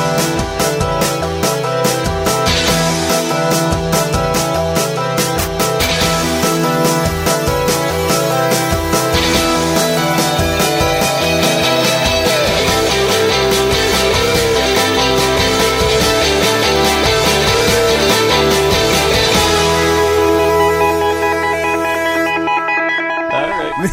[0.00, 0.99] All right.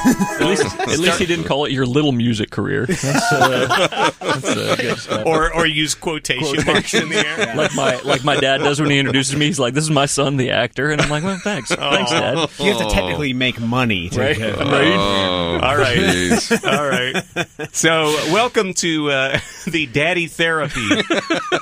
[0.07, 2.85] At least, at least he didn't call it your little music career.
[2.85, 7.55] That's, uh, that's uh, or or use quotation marks in the air.
[7.55, 9.45] like my like my dad does when he introduces me.
[9.47, 12.38] He's like, "This is my son, the actor," and I'm like, "Well, thanks, thanks, Dad."
[12.59, 14.35] You have to technically make money to Right?
[14.38, 15.59] to- Right?
[15.63, 16.63] All right.
[16.66, 17.75] All right.
[17.75, 20.88] So, welcome to uh, the Daddy Therapy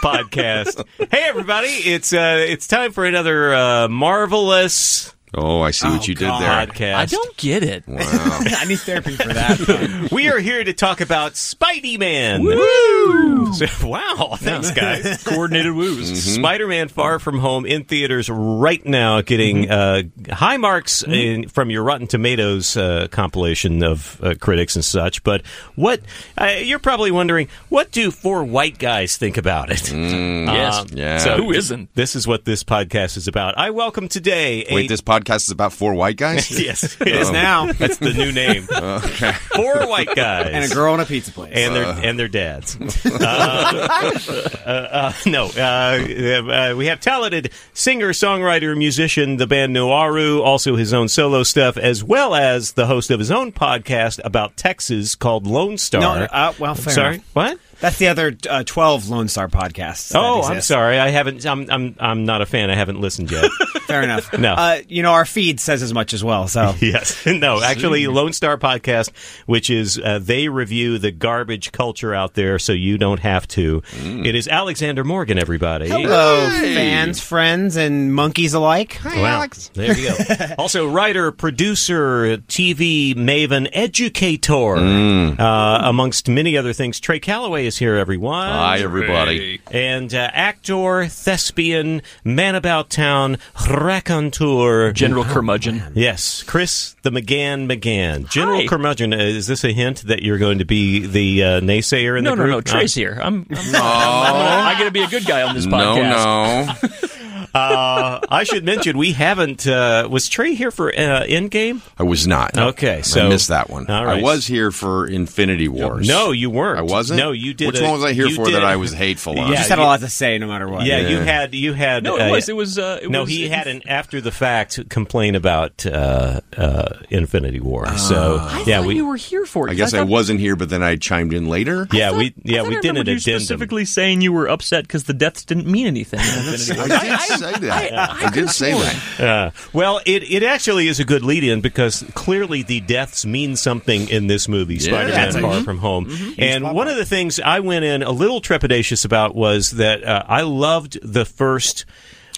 [0.04, 0.84] podcast.
[1.12, 1.68] Hey, everybody!
[1.68, 6.66] It's uh, it's time for another uh, marvelous Oh, I see what you did there.
[6.68, 6.96] podcast.
[6.96, 7.88] I don't get it.
[7.88, 7.98] Wow.
[8.02, 10.10] I need therapy for that.
[10.12, 12.44] We are here to talk about Spidey Man.
[12.44, 13.34] Woo!
[13.56, 14.36] So, wow!
[14.38, 15.24] Thanks, guys.
[15.24, 16.24] Coordinated woos.
[16.36, 21.84] Spider-Man: Far From Home in theaters right now, getting uh, high marks in, from your
[21.84, 25.24] Rotten Tomatoes uh, compilation of uh, critics and such.
[25.24, 26.02] But what
[26.38, 29.90] uh, you're probably wondering, what do four white guys think about it?
[29.92, 30.80] Yes.
[30.80, 31.18] Um, Yeah.
[31.20, 31.94] So Who isn't?
[31.94, 33.58] This is what this podcast is about.
[33.58, 34.66] I welcome today.
[34.68, 36.50] A, Wait, this podcast is about four white guys?
[36.60, 37.32] yes, it is Oh.
[37.34, 37.72] now.
[37.74, 38.68] That's the new name.
[38.72, 39.32] okay.
[39.56, 41.54] Four white guys and a girl in a pizza place.
[41.56, 42.78] and their and their dads.
[43.06, 44.20] Uh,
[44.66, 50.76] uh, uh, no, uh, uh, we have talented singer, songwriter, musician, the band Noiru, also
[50.76, 55.16] his own solo stuff, as well as the host of his own podcast about Texas
[55.16, 56.02] called Lone Star.
[56.02, 57.26] no, uh, well, fair Sorry, enough.
[57.34, 57.60] what?
[57.80, 60.14] That's the other uh, twelve Lone Star podcasts.
[60.16, 60.98] Oh, I'm sorry.
[61.00, 61.46] I haven't.
[61.46, 61.70] I'm.
[61.70, 61.96] I'm.
[62.00, 62.70] I'm not a fan.
[62.70, 63.50] I haven't listened yet.
[63.86, 64.36] Fair enough.
[64.38, 64.54] No.
[64.54, 66.48] uh, you know our feed says as much as well.
[66.48, 67.26] So yes.
[67.36, 69.12] No, actually, Lone Star Podcast,
[69.46, 73.84] which is uh, they review the garbage culture out there, so you don't have to.
[73.94, 75.90] It is Alexander Morgan, everybody.
[75.90, 78.94] hello, fans, friends, and monkeys alike.
[79.02, 79.36] Hi, wow.
[79.36, 79.70] Alex.
[79.74, 80.46] There you go.
[80.58, 87.00] also, writer, producer, TV maven, educator, uh, amongst many other things.
[87.00, 88.48] Trey Callaway is here, everyone.
[88.50, 89.62] Hi, everybody.
[89.72, 93.38] And uh, actor, thespian, man about town,
[93.70, 94.92] raconteur.
[94.94, 95.94] General Curmudgeon.
[95.96, 98.30] Yes, Chris the McGahan McGahan.
[98.30, 98.68] General Hi.
[98.68, 102.24] Curmudgeon, uh, is this a hint that you're going to be the uh, naysayer in
[102.24, 102.56] No, the no, group?
[102.56, 102.62] no.
[102.62, 103.18] Trey's here.
[103.22, 103.46] I'm.
[103.50, 106.10] I'm, I'm, gonna, I'm gonna be a good guy on this podcast.
[106.10, 107.25] No, no.
[107.56, 109.66] Uh, I should mention we haven't.
[109.66, 111.82] Uh, was Trey here for uh, Endgame?
[111.98, 112.58] I was not.
[112.58, 113.90] Okay, so I missed that one.
[113.90, 114.20] All right.
[114.20, 116.08] I was here for Infinity Wars.
[116.08, 116.80] No, you weren't.
[116.80, 117.20] I wasn't?
[117.20, 117.68] No, you did.
[117.68, 119.38] Which a- one was I here for did that I was hateful of?
[119.40, 120.86] Yeah, You just had a lot to say, no matter what.
[120.86, 122.04] Yeah, you had you had.
[122.04, 122.50] No, uh, it was.
[122.50, 122.78] It was.
[122.78, 127.62] Uh, it no, was, he had an after the fact complaint about uh, uh, Infinity
[127.62, 127.88] War.
[127.98, 129.72] so I yeah, we you were here for it.
[129.72, 131.88] I guess I thought- wasn't here, but then I chimed in later.
[131.94, 133.20] yeah thought- we yeah I we did an addendum.
[133.20, 136.20] specifically saying you were upset because the deaths didn't mean anything.
[136.20, 136.88] in Infinity War.
[136.92, 138.10] I did say that.
[138.24, 139.20] I, did say that.
[139.20, 144.10] Uh, well, it, it actually is a good lead-in because clearly the deaths mean something
[144.10, 146.10] in this movie, Spider-Man: that's a- Far From Home.
[146.38, 150.24] And one of the things I went in a little trepidatious about was that uh,
[150.28, 151.86] I loved the first.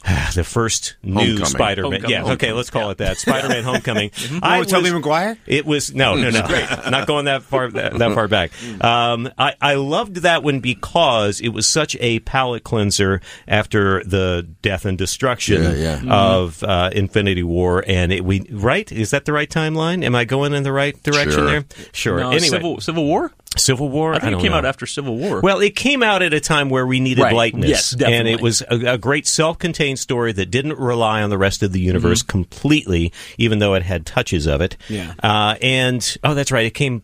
[0.35, 1.45] The first new Homecoming.
[1.45, 1.91] Spider-Man.
[2.01, 2.25] Homecoming.
[2.27, 3.17] Yeah, okay, let's call it that.
[3.17, 4.11] Spider-Man: Homecoming.
[4.43, 5.35] I Oh, Tobey Maguire?
[5.47, 6.41] It was no, no, no.
[6.89, 8.51] Not going that far that, that far back.
[8.83, 14.47] Um, I, I loved that one because it was such a palate cleanser after the
[14.61, 16.13] death and destruction Yeah, yeah.
[16.13, 20.03] of uh, Infinity War, and it, we right is that the right timeline?
[20.05, 21.45] Am I going in the right direction Sure.
[21.49, 21.65] there?
[21.93, 22.19] Sure.
[22.19, 23.31] No, anyway, Civil Civil War.
[23.57, 24.13] Civil War.
[24.13, 24.57] I think don't it came know.
[24.59, 25.41] out after Civil War.
[25.41, 27.33] Well, it came out at a time where we needed Right.
[27.33, 31.37] lightness, Yes, and it was a, a great self-contained story that didn't rely on the
[31.37, 32.31] rest of the universe Mm-hmm.
[32.31, 34.77] completely, even though it had touches of it.
[34.89, 35.13] Yeah.
[35.21, 37.01] Uh, and oh, that's right, it came.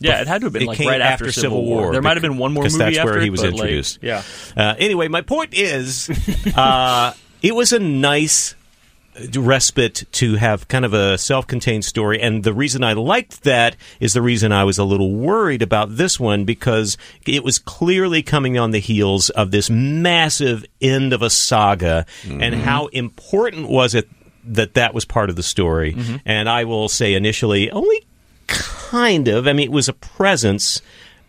[0.00, 1.92] yeah, it had to have been it like came right after after Civil War.
[1.92, 3.60] There might have been one more because movie that's after where he was but, like,
[3.60, 3.98] introduced.
[4.02, 4.22] yeah.
[4.56, 6.10] Uh, anyway, my point is,
[6.56, 7.12] uh,
[7.42, 8.54] it was a nice
[9.36, 12.20] respite to have kind of a self-contained story.
[12.20, 15.96] And the reason I liked that is the reason I was a little worried about
[15.96, 16.96] this one because
[17.26, 22.40] it was clearly coming on the heels of this massive end of a saga and
[22.40, 22.60] mm-hmm.
[22.60, 24.08] how important was it
[24.46, 25.94] that that was part of the story.
[25.94, 26.16] Mm-hmm.
[26.24, 28.04] And I will say initially only
[28.46, 30.82] kind of I mean it was a presence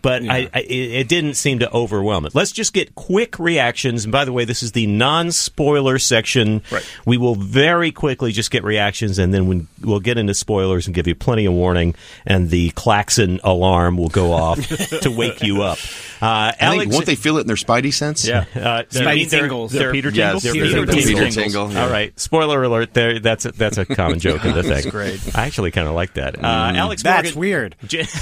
[0.06, 2.36] but I, I, it it didn't seem to overwhelm it.
[2.36, 4.04] Let's just get quick reactions.
[4.06, 6.62] And by the way, this is the non-spoiler section.
[6.70, 6.86] Right.
[7.08, 10.94] We will very quickly just get reactions, and then we, we'll get into spoilers and
[10.94, 11.96] give you plenty of warning.
[12.24, 14.60] And the klaxon alarm will go off
[15.02, 15.80] to wake you up.
[16.22, 18.28] Uh, I think, Alex, won't they feel it in their spidey sense?
[18.28, 18.46] Yeah.
[18.56, 19.72] uh, Spidey they're- tingles.
[19.72, 20.72] they're- They're Peter Yes, Tingles?
[20.72, 21.36] they're Peter Peter, Tingles.
[21.36, 21.72] Tingle.
[21.72, 21.84] yeah.
[21.84, 22.20] All right.
[22.20, 22.94] Spoiler alert.
[22.94, 23.20] There.
[23.20, 24.72] That's a, that's a common joke in the thing.
[24.72, 25.20] That's great.
[25.36, 26.38] I actually kind of like that.
[26.38, 27.76] Uh, Alex, That's Morgan, weird.
[27.88, 28.04] J-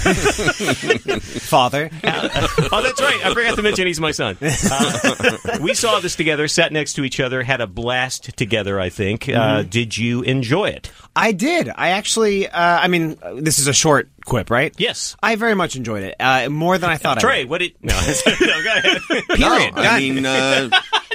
[1.43, 1.72] Father.
[2.03, 3.25] oh, that's right.
[3.25, 4.37] I forgot to mention he's my son.
[4.41, 8.79] Uh, we saw this together, sat next to each other, had a blast together.
[8.79, 9.29] I think.
[9.29, 10.91] Uh, did you enjoy it?
[11.15, 11.69] I did.
[11.69, 12.47] I actually.
[12.47, 14.73] Uh, I mean, uh, this is a short quip, right?
[14.77, 15.15] Yes.
[15.21, 16.15] I very much enjoyed it.
[16.19, 17.17] Uh, more than I thought.
[17.17, 17.49] I Trey, would.
[17.49, 17.73] what did?
[17.81, 17.93] No,
[18.25, 19.01] no go ahead.
[19.09, 19.73] No, Period.
[19.75, 20.69] I mean, uh,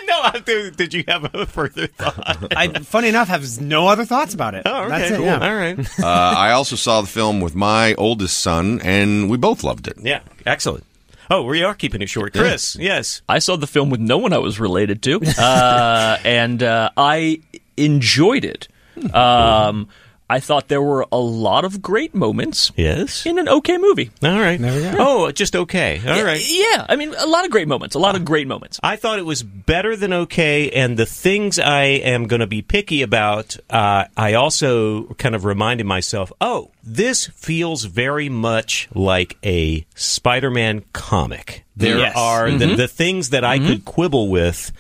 [0.10, 2.52] no, I- did, did you have a further thought?
[2.56, 4.62] I, funny enough, have no other thoughts about it.
[4.66, 5.16] Oh, okay, That's it.
[5.16, 5.26] cool.
[5.26, 5.49] Yeah.
[5.49, 5.78] All right.
[6.00, 9.96] uh, I also saw the film with my oldest son, and we both loved it.
[10.00, 10.84] Yeah, excellent.
[11.31, 12.75] Oh, we are keeping it short, Chris.
[12.76, 13.20] Yes.
[13.28, 17.40] I saw the film with no one I was related to, uh, and uh, I
[17.76, 18.69] enjoyed it.
[19.14, 19.88] Um,
[20.30, 23.25] I thought there were a lot of great moments Yes.
[23.25, 24.10] in an okay movie.
[24.22, 24.60] All right.
[24.62, 26.00] Oh, just okay.
[26.06, 26.42] All right.
[26.46, 27.94] Yeah, I mean, a lot of great moments.
[27.94, 28.78] A lot of great moments.
[28.82, 32.60] I thought it was better than okay, and the things I am going to be
[32.60, 39.38] picky about, uh, I also kind of reminded myself, oh, this feels very much like
[39.44, 41.64] a Spider-Man comic.
[41.76, 42.16] There Yes.
[42.16, 44.72] are the, the things that I could quibble with.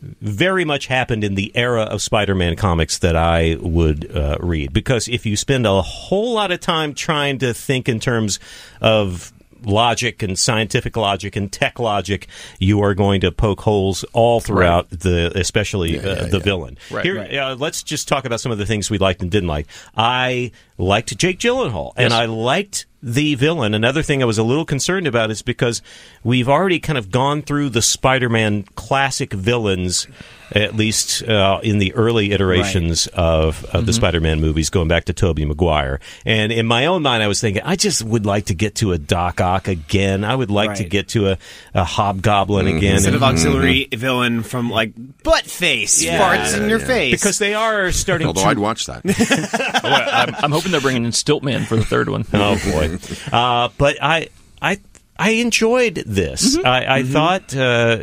[0.00, 5.08] Very much happened in the era of Spider-Man comics that I would uh, read because
[5.08, 8.38] if you spend a whole lot of time trying to think in terms
[8.80, 9.32] of
[9.64, 12.28] logic and scientific logic and tech logic,
[12.58, 16.78] you are going to poke holes all throughout the, especially uh, the villain.
[16.90, 17.34] Right, Here, right.
[17.34, 19.66] Uh, let's just talk about some of the things we liked and didn't like.
[19.96, 23.74] I liked Jake Gyllenhaal, and I liked the villain.
[23.74, 25.82] Another thing I was a little concerned about is because
[26.24, 30.06] we've already kind of gone through the Spider-Man classic villains,
[30.52, 35.12] at least uh, in the early iterations of, of the Spider-Man movies, going back to
[35.12, 36.00] Tobey Maguire.
[36.24, 38.92] And in my own mind, I was thinking, I just would like to get to
[38.92, 40.24] a Doc Ock again.
[40.24, 41.38] I would like to get to a,
[41.74, 42.94] a Hobgoblin again.
[42.94, 44.92] Instead of And- auxiliary villain from like
[45.22, 46.20] butt face Yeah.
[46.20, 47.12] farts in your face.
[47.12, 49.02] because they are starting Although to I'd watch that.
[49.84, 52.24] I'm, I'm hoping they're bringing in Stiltman for the third one.
[52.32, 52.98] Oh boy!
[53.36, 54.28] uh, but I,
[54.60, 54.78] I,
[55.18, 56.56] I enjoyed this.
[56.58, 57.98] I, I thought uh,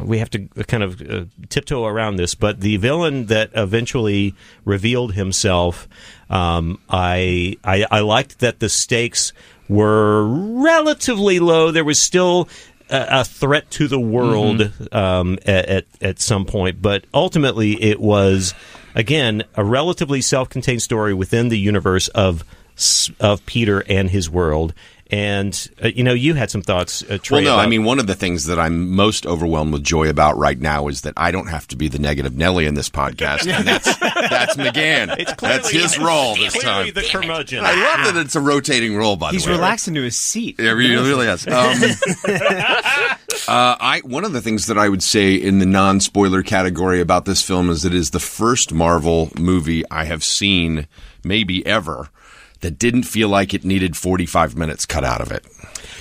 [0.02, 4.34] we have to kind of uh, tiptoe around this, but the villain that eventually
[4.64, 5.86] revealed himself,
[6.30, 9.32] um, I, I, I liked that the stakes
[9.68, 11.70] were relatively low.
[11.70, 12.48] There was still
[12.90, 18.00] a, a threat to the world um, at, at at some point, but ultimately it
[18.00, 18.54] was
[18.94, 22.44] again a relatively self-contained story within the universe of
[23.20, 24.72] of Peter and his world.
[25.10, 27.42] And uh, you know, you had some thoughts, uh, Trey.
[27.42, 30.36] Well, no, I mean, one of the things that I'm most overwhelmed with joy about
[30.36, 33.50] right now is that I don't have to be the negative Nelly in this podcast.
[33.50, 35.18] and that's that's McGahan.
[35.18, 36.92] it's that's clearly- his role this time.
[36.92, 37.64] the curmudgeon.
[37.64, 39.16] I love that it's a rotating role.
[39.16, 40.56] By he's the way, he's relaxed into his seat.
[40.58, 41.46] Yeah, he really is.
[41.46, 41.54] Um,
[43.48, 47.24] uh, I one of the things that I would say in the non-spoiler category about
[47.24, 50.86] this film is that it is the first Marvel movie I have seen,
[51.24, 52.10] maybe ever,
[52.60, 55.44] that didn't feel like it needed 45 minutes cut out of it.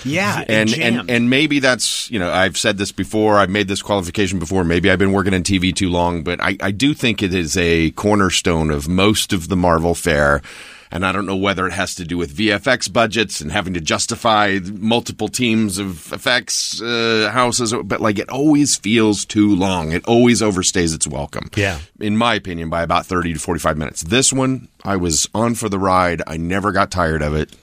[0.04, 3.68] Yeah, it and and and maybe that's you know I've said this before I've made
[3.68, 6.94] this qualification before maybe I've been working in TV too long but I, I do
[6.94, 10.42] think it is a cornerstone of most of the Marvel fare
[10.92, 13.82] and I don't know whether it has to do with VFX budgets and having to
[13.82, 19.92] justify multiple teams of effects uh, houses but like it always feels too long.
[19.92, 21.50] It always overstays its welcome.
[21.56, 21.80] Yeah.
[22.00, 24.02] in my opinion by about 30 to 45 minutes.
[24.04, 26.22] This one I was on for the ride.
[26.28, 27.56] I never got tired of it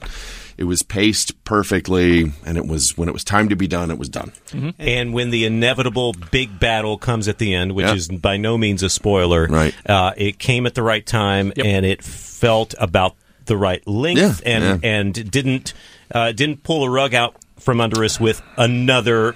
[0.57, 3.99] it was paced perfectly, and it was when it was time to be done, it
[3.99, 4.33] was done.
[4.79, 7.95] And when the inevitable big battle comes at the end, which Yeah.
[7.95, 9.75] is by no means a spoiler, Right.
[9.89, 13.15] uh, it came at the right time and it felt about
[13.47, 14.89] the right length Yeah, and yeah.
[14.91, 15.75] and didn't
[16.15, 19.35] uh, didn't pull a rug out from under us with another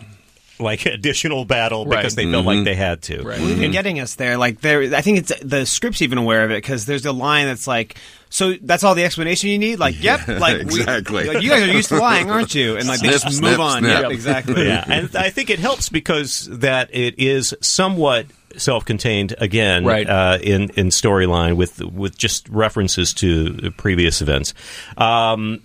[0.60, 3.22] like additional battle because they felt like they had to.
[3.22, 3.38] Right.
[3.40, 6.50] Well, even getting us there, like there, I think it's the script's even aware of
[6.50, 7.96] it because there's a line that's like,
[8.30, 11.24] "So that's all the explanation you need?" Like, yep, like we- exactly.
[11.24, 12.76] like, you guys are used to lying, aren't you?
[12.76, 13.80] And like they Snip, just snip, move on.
[13.82, 14.02] snip.
[14.02, 14.66] Yep, exactly.
[14.66, 20.08] yeah, and I think it helps because that it is somewhat self-contained again, Right.
[20.08, 24.54] uh, in in storyline with with just references to previous events.
[24.96, 25.60] Um,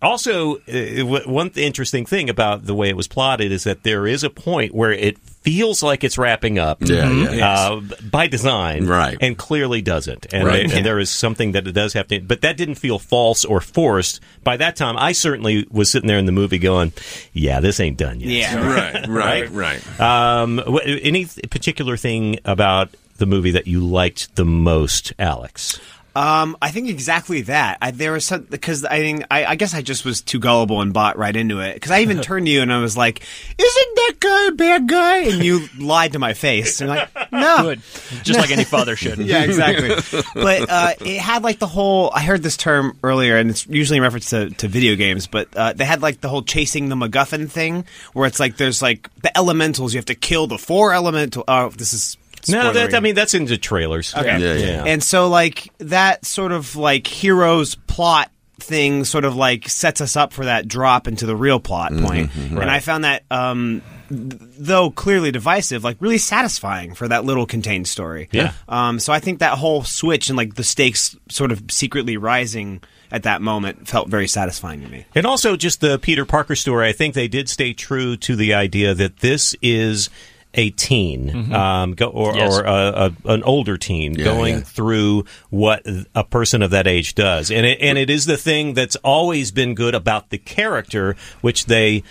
[0.00, 4.22] Also, uh, one interesting thing about the way it was plotted is that there is
[4.22, 5.16] a point where it
[5.48, 6.78] feels like it's wrapping up.
[6.82, 7.30] Yeah, yeah.
[7.32, 7.58] Yes.
[7.58, 9.16] Uh, by design, Right.
[9.20, 10.26] and clearly doesn't.
[10.32, 10.70] And, Right.
[10.70, 13.60] and there is something that it does have to, but that didn't feel false or
[13.62, 14.20] forced.
[14.44, 16.92] By that time, I certainly was sitting there in the movie going,
[17.32, 18.56] "Yeah, this ain't done yet." Yeah.
[18.66, 19.08] right,
[19.50, 20.00] right, right.
[20.00, 25.80] Um, any particular thing about the movie that you liked the most, Alex?
[26.18, 27.78] Um, I think exactly that.
[27.80, 30.80] I, there was some because I think I, I guess I just was too gullible
[30.80, 31.74] and bought right into it.
[31.74, 33.22] Because I even turned to you and I was like,
[33.56, 36.80] "Isn't that guy a bad guy?" And you lied to my face.
[36.80, 37.82] And I'm like, no, Good,
[38.24, 39.18] just like any father should.
[39.20, 40.22] yeah, exactly.
[40.34, 42.10] but uh, it had like the whole.
[42.12, 45.28] I heard this term earlier, and it's usually in reference to, to video games.
[45.28, 48.82] But uh, they had like the whole chasing the MacGuffin thing, where it's like there's
[48.82, 49.94] like the elementals.
[49.94, 51.44] You have to kill the four elemental.
[51.46, 52.16] Oh, this is
[52.48, 52.94] No, that.
[52.94, 54.14] I mean that's in the trailers.
[54.14, 54.38] Okay.
[54.38, 54.84] Yeah, yeah.
[54.86, 58.30] And so like that sort of like heroes plot
[58.60, 62.34] thing sort of like sets us up for that drop into the real plot point.
[62.34, 67.88] And I found that um though clearly divisive, like really satisfying for that little contained
[67.88, 68.28] story.
[68.32, 68.52] Yeah.
[68.68, 72.80] Um so I think that whole switch and like the stakes sort of secretly rising
[73.10, 75.06] at that moment felt very satisfying to me.
[75.14, 78.54] And also, just the Peter Parker story, I think they did stay true to the
[78.54, 80.10] idea that this is
[80.58, 82.58] a teen, um, go, or, Yes.
[82.58, 84.60] or a, a, an older teen going yeah.
[84.60, 87.50] through what a person of that age does.
[87.52, 91.66] And it, and it is the thing that's always been good about the character, which
[91.66, 92.02] they.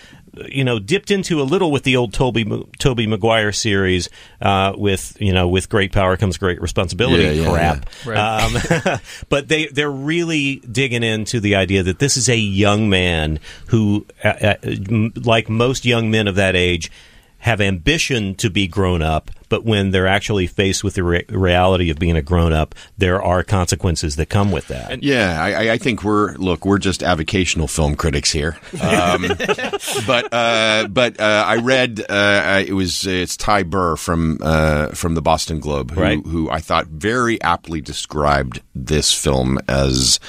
[0.51, 2.45] You know, dipped into a little with the old Tobey
[2.77, 4.07] Tobey Maguire series,
[4.39, 7.89] uh, with you know, with great power comes great responsibility Yeah, yeah, crap.
[8.05, 8.91] yeah.
[8.93, 8.99] Um,
[9.29, 13.39] but they they're really digging into the idea that this is a young man
[13.69, 14.27] who, uh,
[14.63, 14.77] uh,
[15.15, 16.91] like most young men of that age,
[17.47, 19.31] have ambition to be grown up.
[19.49, 23.23] But when they're actually faced with the re- reality of being a grown up, there
[23.23, 25.01] are consequences that come with that.
[25.01, 28.57] Yeah, I, I- I think we're look, we're just avocational film critics here.
[28.81, 29.25] Um,
[30.05, 35.15] but uh, but uh, I read uh, it was it's Ty Burr from uh, from
[35.15, 36.19] the Boston Globe who, Right.
[36.25, 40.19] who I thought very aptly described this film as.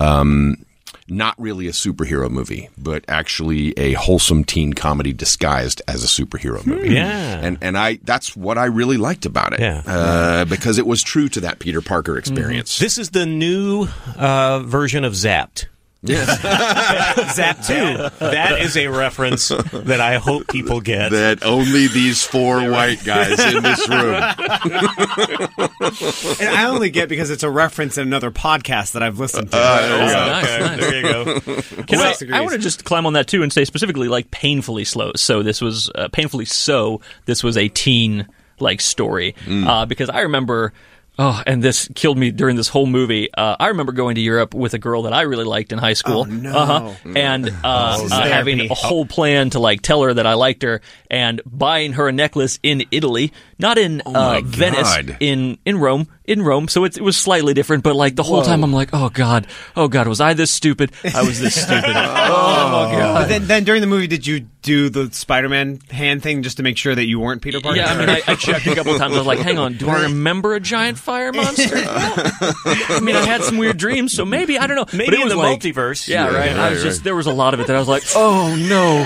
[0.00, 0.65] Um,
[1.08, 6.64] not really a superhero movie, but actually a wholesome teen comedy disguised as a superhero
[6.66, 6.94] movie.
[6.94, 7.40] Yeah.
[7.42, 9.60] and and I that's what I really liked about it.
[9.60, 9.82] Yeah.
[9.86, 12.78] uh, because it was true to that Peter Parker experience.
[12.78, 15.66] This is the new uh, version of Zapped.
[16.04, 17.72] Zap 2.
[18.20, 21.10] That is a reference that I hope people get.
[21.10, 24.14] that only these four white guys in this room.
[26.40, 29.56] and I only get because it's a reference in another podcast that I've listened to.
[29.56, 30.80] Oh, nice, nice.
[30.80, 31.40] There you go.
[31.86, 34.84] Can I, I want to just climb on that too and say specifically like painfully
[34.84, 35.12] slow.
[35.16, 37.00] So this was uh, painfully so.
[37.24, 38.28] This was a teen
[38.60, 40.72] like story uh, because I remember.
[41.18, 43.32] Oh, and this killed me during this whole movie.
[43.32, 45.94] Uh, I remember going to Europe with a girl that I really liked in high
[45.94, 46.26] school.
[46.28, 46.56] Oh, no.
[46.56, 46.94] Uh-huh.
[47.14, 50.82] And uh, uh, having a whole plan to like tell her that I liked her
[51.10, 56.08] and buying her a necklace in Italy, not in Oh uh, Venice, in in Rome,
[56.26, 56.68] in Rome.
[56.68, 59.46] So it, it was slightly different, but like the whole time I'm like, oh god,
[59.76, 60.92] oh god, was I this stupid?
[61.14, 61.84] I was this stupid.
[61.86, 63.14] oh my oh, god.
[63.22, 66.62] But then, then during the movie, did you do the Spider-Man hand thing just to
[66.62, 67.78] make sure that you weren't Peter Parker?
[67.78, 69.14] Yeah, I mean, I, I checked a couple of times.
[69.14, 73.24] I was like, "Hang on, do I remember a giant fire monster?" I mean, I
[73.24, 74.86] had some weird dreams, so maybe I don't know.
[74.96, 76.08] Maybe but it in was the like- multiverse.
[76.08, 76.50] Yeah, Yeah, right.
[76.50, 78.02] yeah, I was right, just there was a lot of it that I was like,
[78.14, 79.04] oh, "Oh no,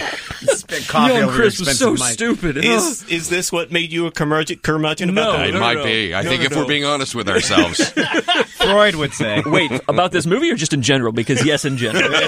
[0.55, 2.01] Spit young Chris was so mic.
[2.03, 5.49] stupid." Is is this what made you a curmudgeon, curmudgeon No, about that?
[5.49, 5.85] It no, might no.
[5.85, 6.15] be.
[6.15, 6.59] I No, think no, if no.
[6.63, 7.91] we're being honest with ourselves.
[8.57, 9.43] Freud would say.
[9.45, 11.13] wait, about this movie or just in general?
[11.13, 12.11] Because yes, in general.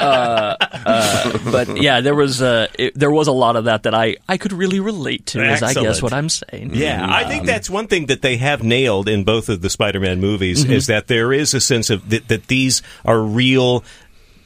[0.00, 3.82] Um, uh, uh, but yeah, there was uh, it, there was a lot of that
[3.82, 5.42] that I I could really relate to.
[5.42, 6.74] Is I guess what I'm saying.
[6.74, 10.20] Yeah, I think that's one thing that they have nailed in both of the Spider-Man
[10.20, 13.84] movies is that there is a sense of that, that these are real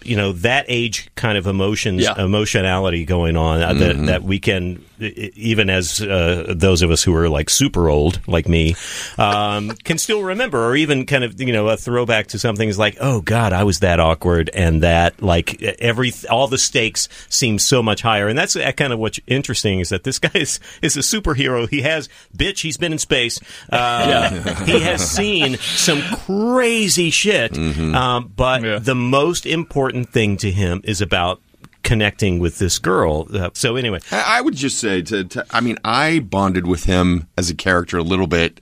[0.05, 2.23] you know that age kind of emotions Yeah.
[2.23, 7.15] emotionality going on uh, that that we can even as uh, those of us who
[7.15, 8.75] are like super old like me
[9.19, 12.79] um, can still remember or even kind of you know a throwback to something is
[12.79, 17.59] like oh god I was that awkward and that like every all the stakes seem
[17.59, 18.29] so much higher.
[18.29, 21.69] And that's uh, kind of what's interesting is that this guy is, is a superhero.
[21.69, 23.41] He has bitch he's been in space.
[23.71, 24.31] Uh,
[24.65, 28.79] he has seen some crazy shit um, but Yeah.
[28.79, 31.41] the most important thing to him is about
[31.85, 33.29] connecting with this girl.
[33.33, 36.85] Uh, so anyway, I I would just say to, to I mean, I bonded with
[36.85, 38.61] him as a character a little bit,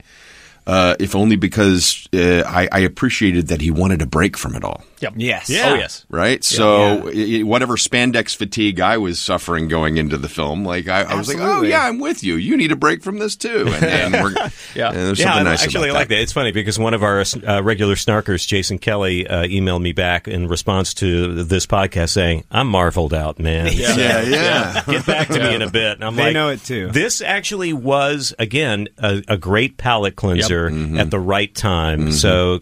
[0.67, 4.63] uh, if only because uh, I, I appreciated that he wanted a break from it
[4.63, 4.83] all.
[5.03, 5.13] Yep.
[5.17, 5.49] Yes.
[5.49, 5.71] Yeah.
[5.71, 6.05] Oh yes.
[6.09, 6.43] right?
[6.43, 11.01] So i- i- whatever spandex fatigue I was suffering going into the film, like I,
[11.03, 12.35] I was like, oh yeah, I'm with you.
[12.35, 13.67] You need a break from this too.
[13.73, 14.31] And, and we're
[14.75, 14.87] Yeah.
[14.89, 16.19] and there's Yeah, something I- nice actually, I like that.
[16.21, 20.27] It's funny because one of our uh, regular snarkers, Jason Kelly, uh, emailed me back
[20.27, 23.67] in response to this podcast saying, "I'm marveled out, man.
[23.73, 24.21] Yeah, yeah.
[24.23, 24.83] yeah.
[24.87, 26.87] Get back to me in a bit." And I'm They like, know it, too.
[26.89, 30.99] This actually was again a, a great palate cleanser Mm-hmm.
[30.99, 32.11] at the right time.
[32.11, 32.61] So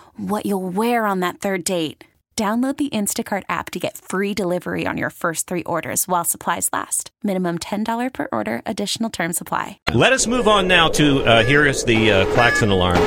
[0.17, 2.05] what you'll wear on that third date.
[2.37, 6.69] Download the Instacart app to get free delivery on your first three orders while supplies
[6.73, 7.11] last.
[7.21, 9.77] Minimum $10 per order, additional term supply.
[9.93, 12.97] Let us move on now to uh, here is the uh, klaxon alarm.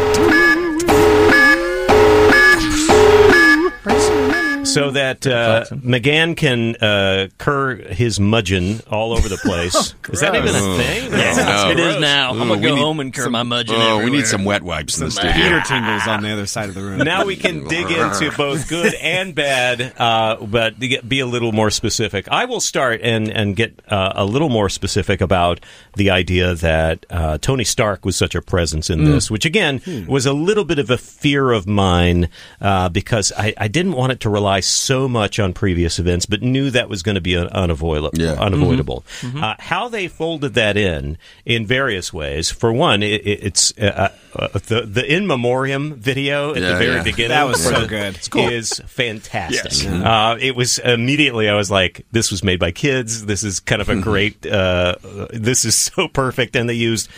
[4.65, 9.95] So that uh, McGahan can uh, cur his mudgeon all over the place.
[10.09, 11.11] is that even a thing?
[11.11, 11.71] no.
[11.71, 12.31] It is now.
[12.31, 13.77] I'm gonna go need home and cure my mudgeon.
[13.79, 15.33] Oh, we need some wet wipes in the studio.
[15.33, 16.99] Peter tingles on the other side of the room.
[16.99, 21.71] now we can dig into both good and bad, uh, but be a little more
[21.71, 22.27] specific.
[22.29, 25.61] I will start and and get uh, a little more specific about
[25.97, 30.27] the idea that uh, Tony Stark was such a presence in this, which again was
[30.27, 32.29] a little bit of a fear of mine
[32.61, 36.43] uh, because I, I didn't want it to rely so much on previous events, but
[36.43, 38.11] knew that was going to be un- unavoidable.
[38.15, 38.33] Yeah.
[38.33, 39.05] unavoidable.
[39.23, 42.51] Uh, how they folded that in in various ways.
[42.51, 46.97] For one, it, it, it's uh, uh, the the in memoriam video at the very
[46.97, 47.03] yeah.
[47.03, 47.31] beginning.
[47.31, 48.17] That was so good.
[48.17, 48.49] It's cool.
[48.49, 49.91] Is fantastic.
[49.91, 51.49] Uh, it was immediately.
[51.49, 53.27] I was like, "This was made by kids.
[53.27, 54.45] This is kind of a great.
[54.47, 54.97] Uh,
[55.31, 57.09] this is so perfect." And they used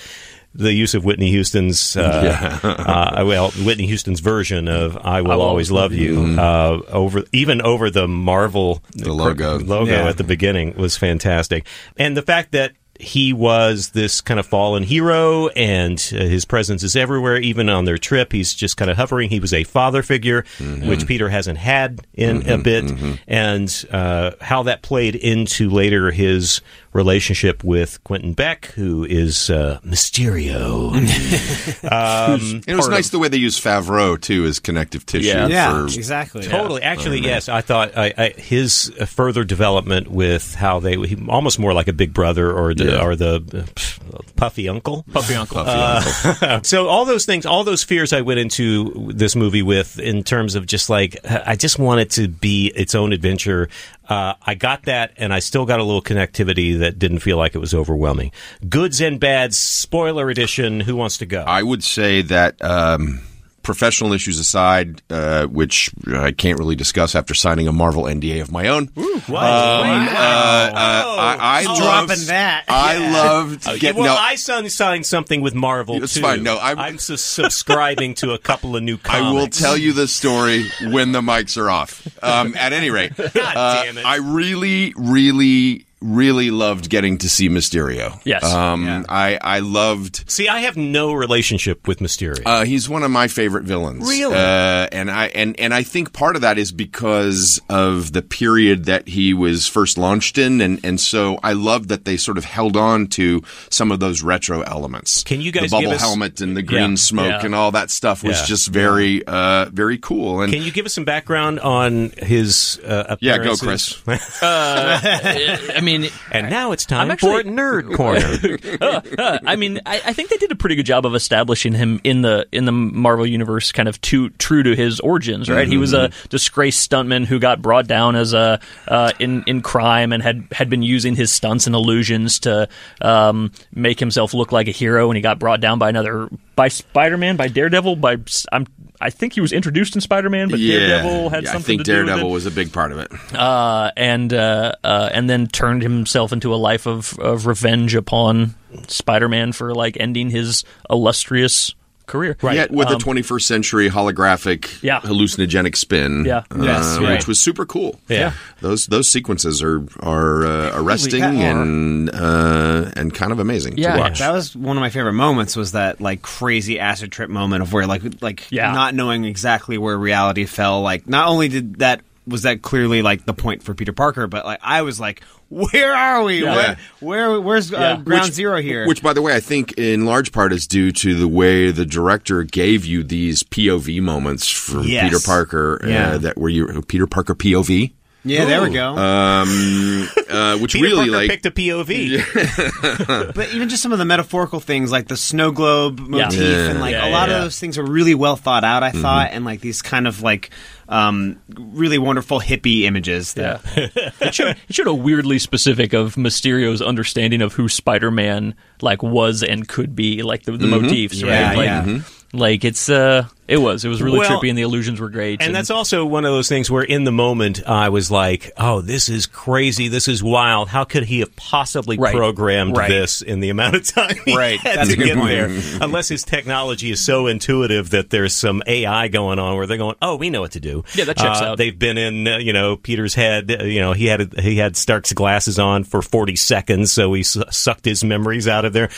[0.56, 2.58] the use of Whitney Houston's, uh,
[3.20, 7.90] uh, well, Whitney Houston's version of "I Will, Always Love You" uh, over even over
[7.90, 9.58] the Marvel The logo.
[9.58, 10.08] logo Yeah.
[10.08, 14.82] at the beginning was fantastic, and the fact that he was this kind of fallen
[14.82, 18.96] hero and uh, his presence is everywhere even on their trip he's just kind of
[18.96, 19.28] hovering.
[19.28, 20.88] He was a father figure Mm-hmm.
[20.88, 22.84] which peter hasn't had in a bit.
[23.28, 26.62] And uh, how that played into later his
[26.96, 30.92] relationship with quentin beck who is uh, mysterio
[31.92, 35.26] um, It was nice the way they used Favreau too as connective tissue.
[35.28, 35.46] Yeah.
[35.46, 36.42] yeah, for, exactly.
[36.42, 36.82] Totally.
[36.82, 37.48] Actually, yes.
[37.48, 41.88] I thought I, I, his uh, further development with how they he, almost more like
[41.88, 43.04] a big brother or the, Yeah.
[43.04, 45.04] or the uh, pff, puffy uncle.
[45.12, 45.64] puppy uncle.
[46.62, 50.54] so all those things, all those fears I went into this movie with in terms
[50.54, 53.68] of just like I just want it to be its own adventure.
[54.08, 57.54] Uh, I got that, and I still got a little connectivity that didn't feel like
[57.54, 58.30] it was overwhelming.
[58.68, 60.80] Goods and bads, spoiler edition.
[60.80, 61.42] Who wants to go?
[61.42, 63.20] I would say that um,
[63.66, 68.52] professional issues aside, uh, which I can't really discuss after signing a Marvel NDA of
[68.52, 68.86] my own.
[68.94, 69.28] what?
[69.28, 70.76] Um, uh, uh,
[71.18, 72.64] I, I Dropping loved, that.
[72.68, 73.12] I Yeah.
[73.12, 74.02] loved Okay, getting.
[74.02, 76.20] well, no, I signed, signed something with Marvel It's too.
[76.22, 76.42] fine.
[76.44, 79.26] No, I'm- I'm su- subscribing to a couple of new comics.
[79.26, 82.06] I will tell you the story when the mics are off.
[82.22, 84.06] Um, at any rate, God uh, damn it!
[84.06, 88.20] I really, really, really loved getting to see Mysterio.
[88.24, 88.44] Yes.
[88.44, 89.02] Um, Yeah.
[89.08, 90.24] I I loved.
[90.30, 92.42] See, I have no relationship with Mysterio.
[92.44, 94.06] Uh, he's one of my favorite villains.
[94.08, 94.34] Really?
[94.34, 98.84] Uh, and I and and I think part of that is because of the period
[98.86, 102.44] that he was first launched in, and and so I love that they sort of
[102.44, 105.24] held on to some of those retro elements.
[105.24, 106.96] Can you guys the bubble give us- helmet and the green Yeah.
[106.96, 107.44] smoke Yeah.
[107.46, 108.46] and all that stuff was Yeah.
[108.46, 110.42] just very uh, very cool.
[110.42, 113.96] And Can you give us some background on his uh, yeah, go appearances?
[114.04, 114.42] Chris.
[115.86, 119.38] I mean, and now it's time I'm actually- for Nerd Corner.
[119.46, 122.22] I mean, I, I think they did a pretty good job of establishing him in
[122.22, 125.48] the in the Marvel universe, kind of too, true to his origins.
[125.48, 129.62] Right, he was a disgraced stuntman who got brought down as a uh, in in
[129.62, 132.68] crime and had had been using his stunts and illusions to
[133.00, 135.08] um, make himself look like a hero.
[135.10, 137.96] And he got brought down by another by Spider Man, by Daredevil.
[137.96, 138.16] By
[138.50, 138.66] I'm
[139.00, 141.84] I think he was introduced in Spider Man, but Daredevil had yeah, I something think
[141.84, 143.12] to do with Daredevil it was a big part of it.
[143.34, 148.54] uh, and uh, uh, and then turned himself into a life of, of revenge upon
[148.88, 151.74] Spider-Man for like ending his illustrious
[152.06, 152.36] career.
[152.42, 155.00] Yet with Um, a 21st century holographic Yeah.
[155.00, 156.24] hallucinogenic spin.
[156.24, 156.42] Yeah.
[156.50, 158.00] uh, Yes, which was super cool.
[158.08, 158.32] Yeah.
[158.60, 163.94] Those those sequences are are uh, arresting that- and uh, and kind of amazing Yeah.
[163.94, 164.18] to watch.
[164.20, 165.56] That was one of my favorite moments.
[165.56, 168.72] Was that like crazy acid trip moment of where like like Yeah.
[168.72, 170.82] not knowing exactly where reality fell.
[170.82, 174.44] Like not only did that was that clearly like the point for Peter Parker, but
[174.44, 176.42] like I was like, where are we?
[176.42, 176.54] Yeah.
[177.00, 177.96] Where, where where's uh, Yeah.
[178.02, 178.86] ground Which- zero here?
[178.86, 181.86] Which, by the way, I think in large part is due to the way the
[181.86, 185.04] director gave you these POV moments from Yes.
[185.04, 185.80] Peter Parker.
[185.86, 186.12] Yeah.
[186.12, 187.92] Uh, that were you Peter Parker POV,
[188.28, 188.96] yeah, there we go.
[188.96, 193.32] um, uh, which Peter really Parker like picked a POV.
[193.34, 196.70] but even just some of the metaphorical things like the snow globe motif Yeah.
[196.70, 197.36] and like Yeah, a lot yeah.
[197.36, 200.22] of those things are really well thought out i thought and like these kind of
[200.22, 200.50] like
[200.88, 203.88] um, really wonderful hippie images that Yeah.
[204.20, 209.42] it, showed, it showed a weirdly specific of Mysterio's understanding of who Spider-Man like was
[209.42, 211.56] and could be, like the, the motifs, Yeah, right?
[211.56, 212.00] Like, yeah.
[212.32, 215.40] like it's uh, it was it was really Well, trippy and the illusions were great.
[215.42, 218.80] And that's also one of those things where, in the moment, I was like, "Oh,
[218.80, 219.88] this is crazy!
[219.88, 220.68] This is wild!
[220.68, 222.14] How could he have possibly Right.
[222.14, 222.88] programmed Right.
[222.88, 224.58] this in the amount of time he Right.
[224.60, 225.28] had That's to a get point.
[225.30, 225.78] there?
[225.80, 229.96] Unless his technology is so intuitive that there's some AI going on where they're going,
[230.02, 231.58] "Oh, we know what to do." Yeah, that checks Uh, out.
[231.58, 233.50] They've been in, uh, you know, Peter's head.
[233.60, 237.22] uh, You know, he had he had Stark's glasses on for 40 seconds, so he
[237.22, 238.88] su- sucked his memories out of there.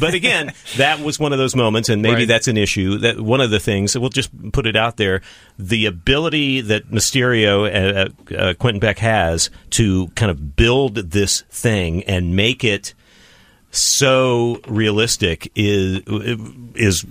[0.00, 2.28] but again, that was one of those moments, and maybe Right.
[2.28, 2.98] that's an issue.
[2.98, 5.22] That one of the things we'll just put it out there:
[5.58, 12.02] the ability that Mysterio, uh, uh, Quentin Beck has to kind of build this thing
[12.04, 12.94] and make it
[13.70, 16.02] so realistic is
[16.74, 17.04] is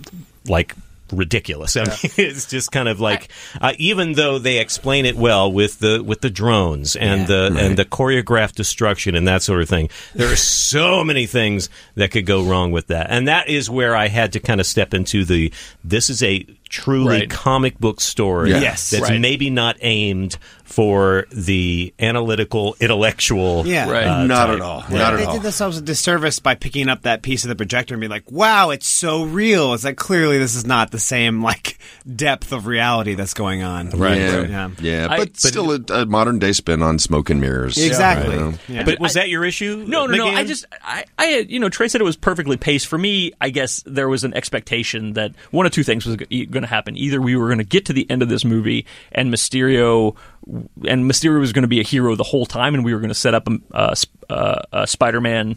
[0.46, 0.74] like
[1.12, 1.76] ridiculous.
[1.76, 3.28] I mean, it's just kind of like
[3.60, 7.76] uh, even though they explain it well with the with the drones and the and
[7.76, 12.26] the choreographed destruction and that sort of thing, there are so many things that could
[12.26, 15.24] go wrong with that, and that is where I had to kind of step into
[15.24, 17.30] the this is a truly Right.
[17.30, 18.60] comic book story Yeah.
[18.60, 18.90] Yes.
[18.90, 19.20] that's Right.
[19.20, 23.88] maybe not aimed for the analytical intellectual Yeah.
[23.88, 24.06] Right.
[24.06, 24.56] uh, not type.
[24.56, 25.34] at all, They- not at they all.
[25.34, 28.30] did themselves a disservice by picking up that piece of the projector and being like,
[28.30, 31.78] "Wow, it's so real." It's like clearly this is not the same like
[32.16, 33.90] depth of reality that's going on.
[33.90, 34.18] Right.
[34.18, 34.68] Yeah, Yeah.
[34.80, 37.76] yeah, I- but, but- still a, a modern day spin on smoke and mirrors.
[37.78, 38.34] Exactly.
[38.34, 38.54] You know?
[38.68, 38.82] Yeah.
[38.84, 39.84] But was that your issue?
[39.86, 40.26] No, no, no.
[40.26, 40.34] McGahan?
[40.36, 42.86] I just, I, I, had- you know, Trey said it was perfectly paced.
[42.86, 46.48] For me, I guess there was an expectation that one of two things was going
[46.62, 46.96] to happen.
[46.96, 51.10] Either we were going to get to the end of this movie and Mysterio, and
[51.10, 53.14] Mysterio was going to be a hero the whole time, and we were going to
[53.14, 55.56] set up a, uh, sp- uh, a Spider-Man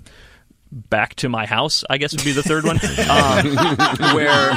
[0.71, 1.83] back to my house.
[1.89, 2.77] I guess would be the third one,
[3.09, 3.55] um,
[4.15, 4.53] where,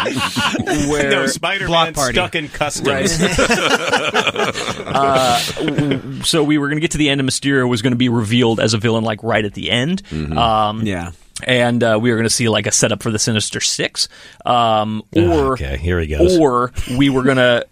[0.88, 3.12] where no Spider-Man stuck in customs.
[6.28, 8.08] so we were going to get to the end, and Mysterio was going to be
[8.08, 10.02] revealed as a villain, like right at the end.
[10.12, 11.12] Um, yeah.
[11.44, 14.08] And uh, we were going to see like a setup for the Sinister Six,
[14.44, 16.38] um, or okay, here he goes.
[16.38, 17.64] or we were gonna,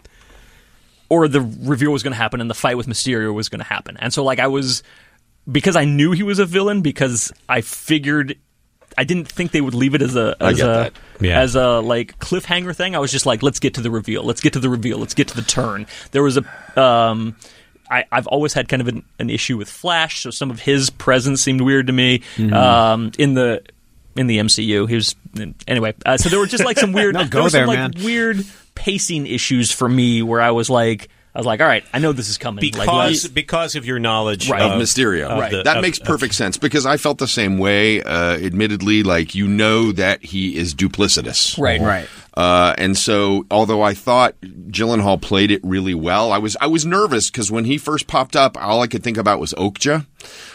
[1.09, 3.66] or the reveal was going to happen, and the fight with Mysterio was going to
[3.66, 4.83] happen, and so like I was
[5.50, 8.37] because I knew he was a villain because I figured.
[8.96, 10.90] I didn't think they would leave it as a as a.
[11.20, 11.40] Yeah.
[11.40, 12.96] as a like cliffhanger thing.
[12.96, 14.24] I was just like, let's get to the reveal.
[14.24, 14.98] Let's get to the reveal.
[14.98, 15.87] Let's get to the turn.
[16.11, 17.37] There was a um,
[17.90, 20.90] I, I've always had kind of an, an issue with Flash, so some of his
[20.90, 22.20] presence seemed weird to me.
[22.37, 22.53] Mm-hmm.
[22.53, 23.62] Um, in the
[24.16, 25.14] in the MCU, he was
[25.66, 25.94] anyway.
[26.05, 27.98] Uh, so there were just like some weird, No, there go were some, there, like,
[27.98, 32.01] weird pacing issues for me where I was like, I was like, all right, I
[32.01, 32.61] know this is coming.
[32.62, 34.62] because let- because of your knowledge Right.
[34.62, 35.27] of of Mysterio.
[35.29, 38.03] of the- that of- makes of- perfect sense because I felt the same way.
[38.03, 42.09] Uh, admittedly, like you know that he is duplicitous, right, Right.
[42.38, 46.87] Uh, and so, although I thought Gyllenhaal played it really well, I was I was
[46.87, 50.07] nervous because when he first popped up, all I could think about was Okja.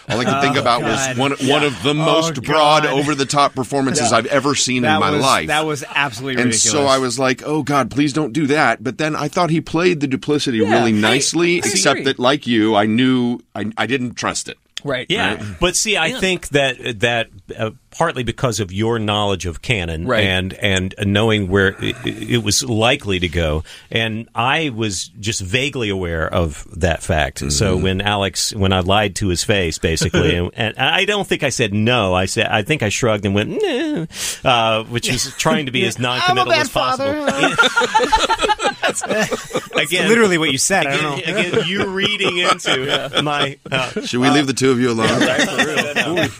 [0.09, 1.09] All I could think about God.
[1.09, 4.93] was one one of the most broad, over the top performances I've ever seen That
[4.95, 5.47] in my was life.
[5.47, 6.71] that was absolutely and ridiculous.
[6.71, 9.59] so I was like, "Oh God, please don't do that." But then I thought he
[9.59, 12.03] played the duplicity really nicely, I except agree.
[12.13, 14.57] that, like you, I knew I, I didn't trust it.
[14.85, 15.55] right, Yeah, right.
[15.59, 20.23] but see, I think that that uh, partly because of your knowledge of canon Right.
[20.23, 25.89] and and knowing where it, it was likely to go, and I was just vaguely
[25.89, 27.51] aware of that fact.
[27.51, 31.43] So when Alex, when I lied to his face, basically, and, and I don't think
[31.43, 32.13] I said no.
[32.13, 34.05] I said I think I shrugged and went, nah,
[34.49, 37.13] uh, which was trying to be as non-committal as possible.
[39.75, 40.87] again, literally what you said.
[40.87, 41.17] I don't know.
[41.17, 45.09] Again, again, you reading into my uh, Should we leave the two of you alone?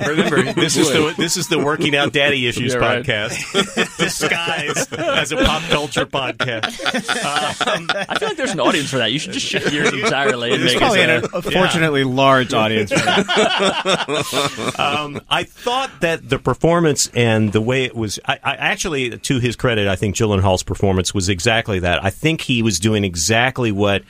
[0.08, 3.04] Remember, this is the this is the working out daddy issues Yeah, right.
[3.06, 6.80] podcast, disguised as a pop culture podcast.
[6.86, 9.12] I feel like there's an audience for that.
[9.12, 11.10] You should just shift gears entirely and There's make probably it.
[11.10, 14.74] an unfortunately large audience for that.
[14.84, 19.40] Um, I thought that the performance and the way it was, I, I actually, to
[19.40, 22.04] his credit, I think Gyllenhaal's performance was exactly that.
[22.04, 24.04] I think he was doing exactly what.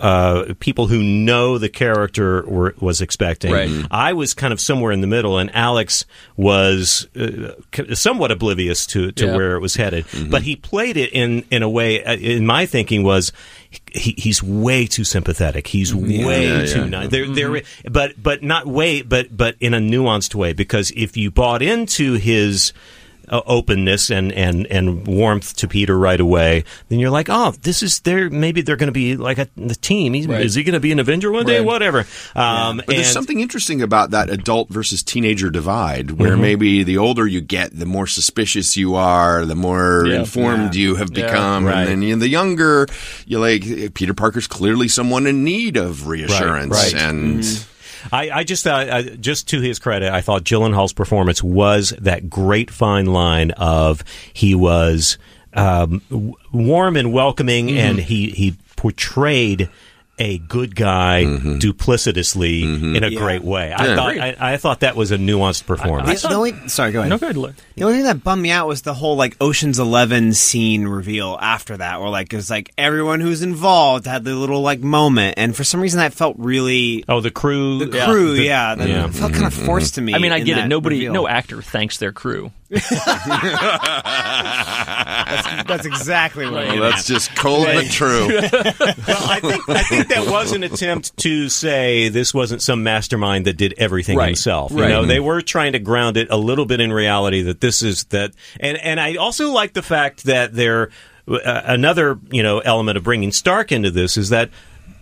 [0.00, 3.52] Uh, people who know the character were, was expecting.
[3.52, 3.68] Right.
[3.68, 3.82] Mm-hmm.
[3.82, 3.88] Mhm.
[3.90, 6.04] I was kind of somewhere in the middle, and Alex
[6.36, 7.52] was uh,
[7.94, 9.36] somewhat oblivious to, to Yeah.
[9.36, 10.06] where it was headed.
[10.06, 10.30] Mm-hmm.
[10.30, 13.32] But he played it in, in a way, uh, in my thinking, was
[13.92, 15.66] he, he's way too sympathetic.
[15.66, 16.86] He's way Yeah, too yeah.
[16.86, 17.08] nice.
[17.10, 20.52] There, there, but but not way, but but in a nuanced way.
[20.54, 22.72] Because if you bought into his
[23.30, 27.82] uh, openness and, and, and warmth to Peter right away, then you're like, oh, this
[27.82, 28.28] is there.
[28.28, 30.12] Maybe they're going to be like a, the team.
[30.12, 30.44] He's, Right.
[30.44, 31.58] Is he going to be an Avenger one day?
[31.58, 31.64] Right.
[31.66, 32.04] Whatever.
[32.34, 36.40] Um, But there's something interesting about that adult versus teenager divide, where Mm-hmm.
[36.42, 40.20] maybe the older you get, the more suspicious you are, the more Yeah.
[40.20, 41.26] informed you have Yeah.
[41.26, 41.78] become, Right.
[41.82, 42.86] and then you the younger,
[43.26, 46.94] you're like Peter Parker's clearly someone in need of reassurance, right.
[46.94, 47.44] and
[48.12, 52.30] I, I just thought, uh, just to his credit, I thought Gyllenhaal's performance was that
[52.30, 55.18] great fine line of he was
[55.54, 59.68] um, w- warm and welcoming, and he he portrayed
[60.20, 61.56] a good guy mm-hmm.
[61.56, 62.94] duplicitously mm-hmm.
[62.94, 63.72] in a great way.
[63.72, 63.96] I Yeah.
[63.96, 66.22] thought I, I thought that was a nuanced performance.
[66.22, 67.08] The, the only, sorry, go ahead.
[67.08, 67.38] No, go ahead.
[67.38, 67.54] Lloyd.
[67.74, 71.38] The only thing that bummed me out was the whole like Ocean's Eleven scene reveal
[71.40, 75.34] after that, where like it was like everyone who's involved had the little like moment,
[75.38, 78.88] and for some reason that felt really oh, the crew, the crew, the- yeah, that
[78.88, 79.06] yeah.
[79.06, 79.64] it felt kind of mm-hmm.
[79.64, 80.12] forced to me.
[80.14, 80.68] I mean, I get it.
[80.68, 81.14] Nobody, reveal.
[81.14, 82.52] no actor thanks their crew.
[85.66, 86.66] That's exactly what.
[86.66, 88.28] well, that's just cold but true.
[89.10, 93.46] Well, I think I think that was an attempt to say this wasn't some mastermind
[93.46, 94.26] that did everything Right.
[94.26, 94.70] himself.
[94.70, 94.88] You Right.
[94.90, 98.04] know, they were trying to ground it a little bit in reality that this is
[98.04, 100.90] that, and and I also like the fact that there
[101.28, 104.50] uh, another you know element of bringing Stark into this is that.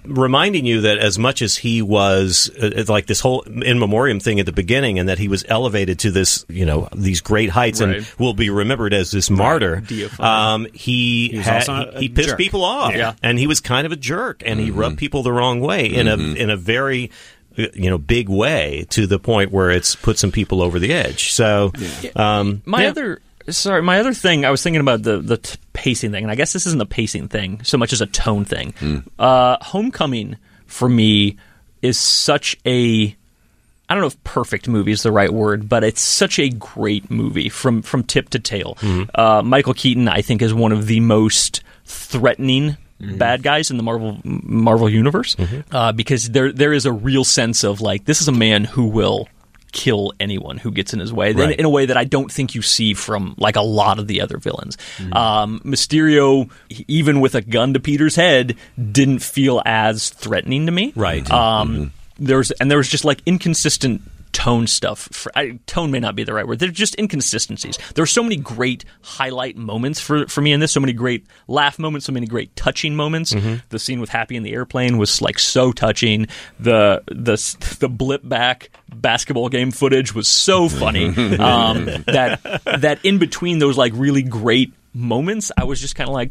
[0.05, 4.41] Reminding you that as much as he was uh, like this whole in memoriam thing
[4.41, 7.81] at the beginning, and that he was elevated to this, you know, these great heights,
[7.83, 7.97] Right.
[7.99, 9.81] and will be remembered as this martyr.
[9.81, 10.21] Deified.
[10.21, 12.39] Um, he was had, he, he pissed jerk.
[12.39, 13.15] people off, Yeah.
[13.23, 16.09] and he was kind of a jerk, and he rubbed people the wrong way in
[16.09, 17.11] a in a very
[17.59, 20.93] uh, you know big way to the point where it's put some people over the
[20.95, 21.33] edge.
[21.33, 21.73] So,
[22.17, 22.89] um, My yeah.
[22.91, 26.31] other sorry, my other thing, I was thinking about the the t- pacing thing, and
[26.31, 28.75] I guess this isn't a pacing thing so much as a tone thing.
[29.19, 31.37] Uh, Homecoming for me
[31.83, 33.15] is such a
[33.91, 37.11] I don't know if perfect movie is the right word, but it's such a great
[37.11, 38.77] movie from from tip to tail.
[39.15, 43.83] Uh, Michael Keaton, I think, is one of the most threatening bad guys in the
[43.85, 45.37] Marvel Marvel universe
[45.71, 48.87] uh, because there there is a real sense of like this is a man who
[48.89, 49.29] will
[49.73, 52.55] kill anyone who gets in his way in, in a way that I don't think
[52.55, 54.77] you see from like a lot of the other villains.
[55.13, 56.51] Um, Mysterio,
[56.87, 58.57] even with a gun to Peter's head,
[58.93, 60.93] didn't feel as threatening to me.
[60.97, 61.29] Right.
[61.31, 64.03] Um, There's and there was just like inconsistent
[64.39, 65.09] tone stuff.
[65.11, 66.61] For, I, tone may not be the right word.
[66.61, 67.77] There's just inconsistencies.
[67.97, 70.71] There are so many great highlight moments for for me in this.
[70.71, 72.07] So many great laugh moments.
[72.07, 73.35] So many great touching moments.
[73.71, 76.29] The scene with Happy in the airplane was like so touching.
[76.61, 77.37] The the
[77.81, 81.07] the blip back basketball game footage was so funny.
[81.39, 82.41] um, that
[82.81, 86.31] that in between those like really great moments, I was just kind of like,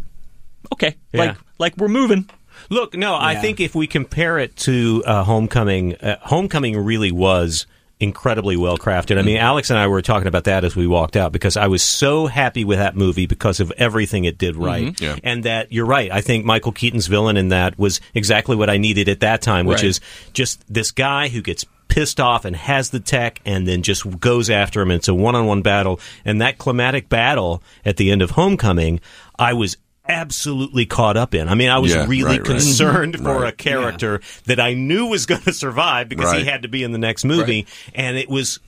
[0.71, 1.19] okay, Yeah.
[1.19, 2.29] like like we're moving.
[2.69, 7.67] Look, no, I think if we compare it to uh, Homecoming, uh, Homecoming really was
[7.99, 9.17] incredibly well crafted.
[9.17, 9.45] I mean, mm-hmm.
[9.45, 12.27] Alex and I were talking about that as we walked out because I was so
[12.27, 14.85] happy with that movie because of everything it did right.
[14.87, 15.03] Mm-hmm.
[15.03, 15.15] Yeah.
[15.23, 16.11] And that you're right.
[16.11, 19.65] I think Michael Keaton's villain in that was exactly what I needed at that time,
[19.65, 19.85] which Right.
[19.85, 19.99] is
[20.33, 24.49] just this guy who gets pissed off and has the tech and then just goes
[24.49, 24.91] after him.
[24.91, 25.99] And it's a one on one battle.
[26.25, 28.99] And that climatic battle at the end of Homecoming,
[29.39, 29.77] I was
[30.09, 31.47] absolutely caught up in.
[31.47, 32.45] I mean, I was Yeah, really right, right.
[32.45, 33.53] concerned for Right.
[33.53, 36.91] a character that I knew was going to survive because he had to be in
[36.91, 37.65] the next movie.
[37.95, 38.59] And it was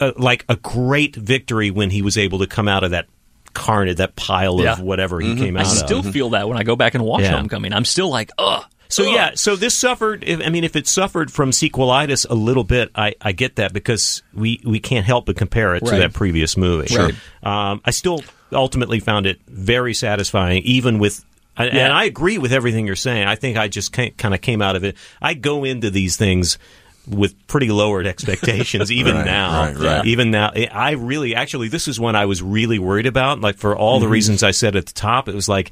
[0.00, 3.06] uh, like a great victory when he was able to come out of that
[3.52, 4.72] carnage, that pile Yeah.
[4.72, 5.36] of whatever Mm-hmm.
[5.36, 5.66] he came out.
[5.66, 6.12] I still of.
[6.12, 7.36] feel that when I go back and watch Yeah.
[7.36, 7.72] Homecoming.
[7.72, 8.64] I'm still like, ugh.
[8.88, 9.14] So ugh.
[9.14, 10.24] yeah, so this suffered.
[10.28, 14.22] I mean, if it suffered from sequelitis a little bit, I, I get that because
[14.34, 16.88] we, we can't help but compare it to that previous movie.
[16.88, 17.10] Sure.
[17.42, 18.22] Um, I still
[18.54, 21.24] ultimately found it very satisfying, even with.
[21.56, 21.84] And Yeah.
[21.84, 23.26] and I agree with everything you're saying.
[23.28, 24.96] I think I just kind of came out of it.
[25.22, 26.58] I go into these things
[27.06, 29.66] with pretty lowered expectations, even Right, now.
[29.66, 30.06] right, right.
[30.06, 33.40] Even now, I really actually this is one I was really worried about.
[33.40, 34.04] Like for all Mm-hmm.
[34.04, 35.70] the reasons I said at the top, it was like,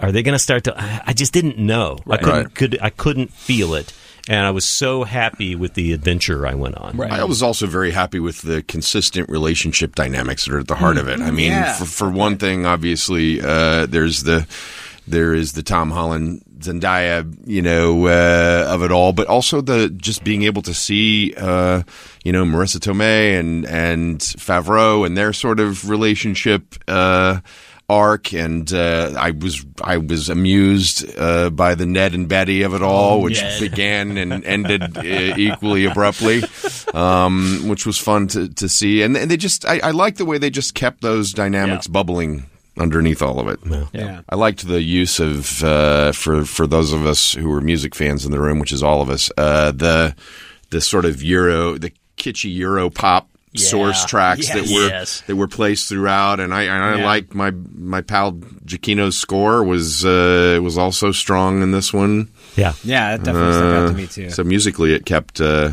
[0.00, 0.74] are they going to start to?
[1.06, 1.98] I just didn't know.
[2.08, 3.92] I couldn't could I couldn't feel it,
[4.28, 6.96] and I was so happy with the adventure I went on.
[6.96, 7.10] Right.
[7.10, 10.98] I was also very happy with the consistent relationship dynamics that are at the heart
[10.98, 11.20] of it.
[11.20, 11.72] I mean, Yeah.
[11.74, 14.46] for, for one thing, obviously, uh, there's the
[15.06, 19.88] there is the Tom Holland Zendaya, you know, uh, of it all, but also the
[19.88, 21.82] just being able to see, uh,
[22.24, 26.74] you know, Marisa Tomei and and Favreau and their sort of relationship.
[26.86, 27.40] Uh,
[27.88, 32.74] arc, and uh, I was I was amused uh, by the Ned and Betty of
[32.74, 33.60] it all, which Ned.
[33.70, 35.02] began and ended uh,
[35.36, 36.42] equally abruptly,
[36.94, 39.02] um, which was fun to, to see.
[39.02, 41.92] And, and they just I, I like the way they just kept those dynamics Yeah.
[41.92, 42.46] bubbling
[42.78, 43.58] underneath all of it.
[43.92, 44.20] Yeah.
[44.28, 48.24] I liked the use of uh, for for those of us who were music fans
[48.24, 49.30] in the room, which is all of us.
[49.36, 50.14] Uh, the
[50.70, 53.66] the sort of Euro, the kitschy Euro pop Yeah.
[53.66, 55.22] source tracks that were Yes.
[55.26, 57.04] that were placed throughout, and I and I Yeah.
[57.06, 58.32] liked my my pal
[58.66, 62.28] Giacchino's score was uh, was also strong in this one.
[62.56, 62.72] Yeah.
[62.84, 64.30] Yeah, that definitely stuck out to me too.
[64.30, 65.72] So musically, it kept uh,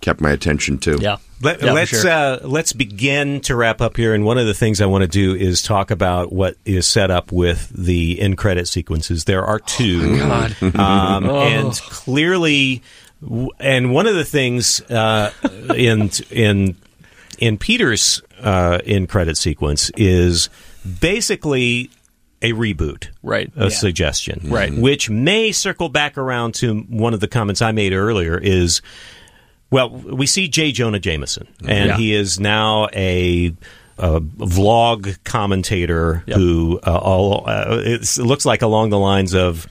[0.00, 0.98] kept my attention too.
[1.00, 1.16] Yeah.
[1.42, 2.10] Let, Yeah, for let's sure.
[2.10, 5.08] uh, let's begin to wrap up here, and one of the things I want to
[5.08, 9.24] do is talk about what is set up with the end credit sequences.
[9.24, 10.56] There are two, God.
[10.62, 10.74] um,
[11.28, 11.40] Oh.
[11.42, 12.82] and clearly,
[13.58, 15.32] and one of the things uh,
[15.74, 16.76] in in
[17.36, 20.48] in Peter's uh, end credit sequence is
[21.00, 21.90] basically
[22.42, 23.50] a reboot, Right.
[23.56, 23.68] A Yeah.
[23.70, 24.72] suggestion, Right.
[24.72, 28.36] Which may circle back around to one of the comments I made earlier.
[28.38, 28.82] Is
[29.70, 30.70] well, we see J.
[30.72, 31.96] Jonah Jameson, and Yeah.
[31.96, 33.54] he is now a,
[33.98, 36.36] a vlog commentator Yep.
[36.36, 39.66] who uh, all, uh, it looks like along the lines of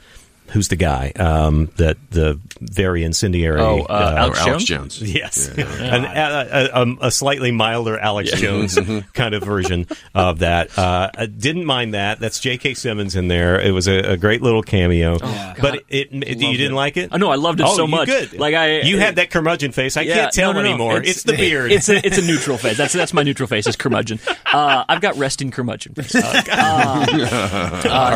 [0.49, 4.97] who's the guy um, that the very incendiary Oh, uh, Alex Alex Jones?
[4.99, 5.13] Jones.
[5.13, 8.77] Yes, An, a, a, um, a slightly milder Alex Jones
[9.13, 10.77] kind of version of that.
[10.77, 12.19] Uh, I didn't mind that.
[12.19, 12.73] That's J.K.
[12.75, 13.59] Simmons in there.
[13.59, 15.17] It was a, a great little cameo.
[15.19, 17.09] but it, it, you didn't like it?
[17.11, 18.07] Oh, no, I loved it oh, so much.
[18.07, 18.33] Good.
[18.39, 19.97] Like, I- you it- had that curmudgeon face.
[19.97, 20.69] I Yeah, can't tell no, no, no.
[20.69, 20.97] anymore.
[21.03, 21.71] It's, the beard.
[21.71, 22.77] It's a it's a neutral face.
[22.77, 23.67] That's that's my neutral face.
[23.67, 24.19] Is curmudgeon.
[24.51, 26.15] Uh, I've got resting curmudgeon face.
[26.15, 27.05] Uh, uh,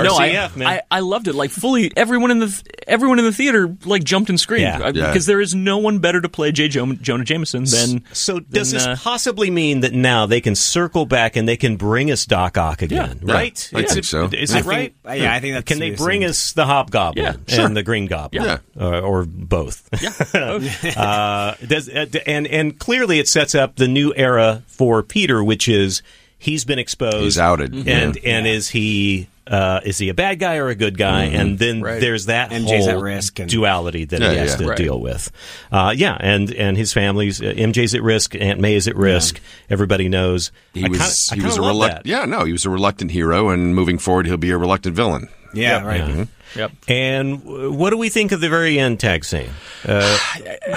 [0.03, 0.67] no, I, RCF, man.
[0.67, 1.35] I I loved it.
[1.35, 4.89] Like fully, everyone in the th- everyone in the theater like jumped and screamed Yeah.
[4.93, 5.07] Yeah.
[5.07, 6.67] because there is no one better to play J.
[6.67, 8.03] Jo- Jonah Jameson than.
[8.13, 11.57] so does than, this uh, possibly mean that now they can circle back and they
[11.57, 13.19] can bring us Doc Ock again?
[13.23, 13.33] Yeah.
[13.33, 13.69] right?
[13.75, 14.29] I Is think it- so.
[14.33, 14.95] Is I it right?
[15.07, 18.07] uh, yeah, I think that's Can they bring us the Hobgoblin Yeah, and the Green
[18.07, 18.57] Goblin, Yeah.
[18.79, 19.87] Uh, or both?
[20.35, 25.67] uh, does, uh, and and clearly it sets up the new era for Peter, which
[25.67, 26.01] is
[26.37, 27.73] he's been exposed, He's outed.
[27.73, 28.21] and Yeah.
[28.23, 31.25] and is he uh, is he a bad guy or a good guy?
[31.25, 31.99] And then Right.
[32.01, 34.57] there's that MJ's whole at risk and- duality that Yeah, he has yeah.
[34.57, 34.77] to Right.
[34.77, 35.31] deal with.
[35.71, 39.39] Uh, yeah, and and his family's uh, MJ's at risk, Aunt May is at risk.
[39.69, 40.51] Everybody knows.
[40.73, 42.09] He I was kinda, he was a reluctant that.
[42.09, 45.27] yeah no he was a reluctant hero and moving forward he'll be a reluctant villain.
[45.53, 46.07] Yeah, right.
[46.07, 46.25] Yeah.
[46.55, 46.71] Yep.
[46.87, 47.43] And
[47.77, 49.49] what do we think of the very end tag scene?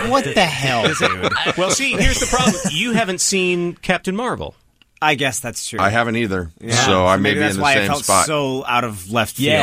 [0.09, 0.87] What the hell.
[1.59, 2.54] Well, see, here's the problem.
[2.72, 4.54] You haven't seen Captain Marvel.
[5.02, 5.80] I guess that's true.
[5.80, 6.74] I haven't either, Yeah.
[6.74, 8.26] so I may maybe be that's in the why same felt spot.
[8.26, 9.56] so out of left field.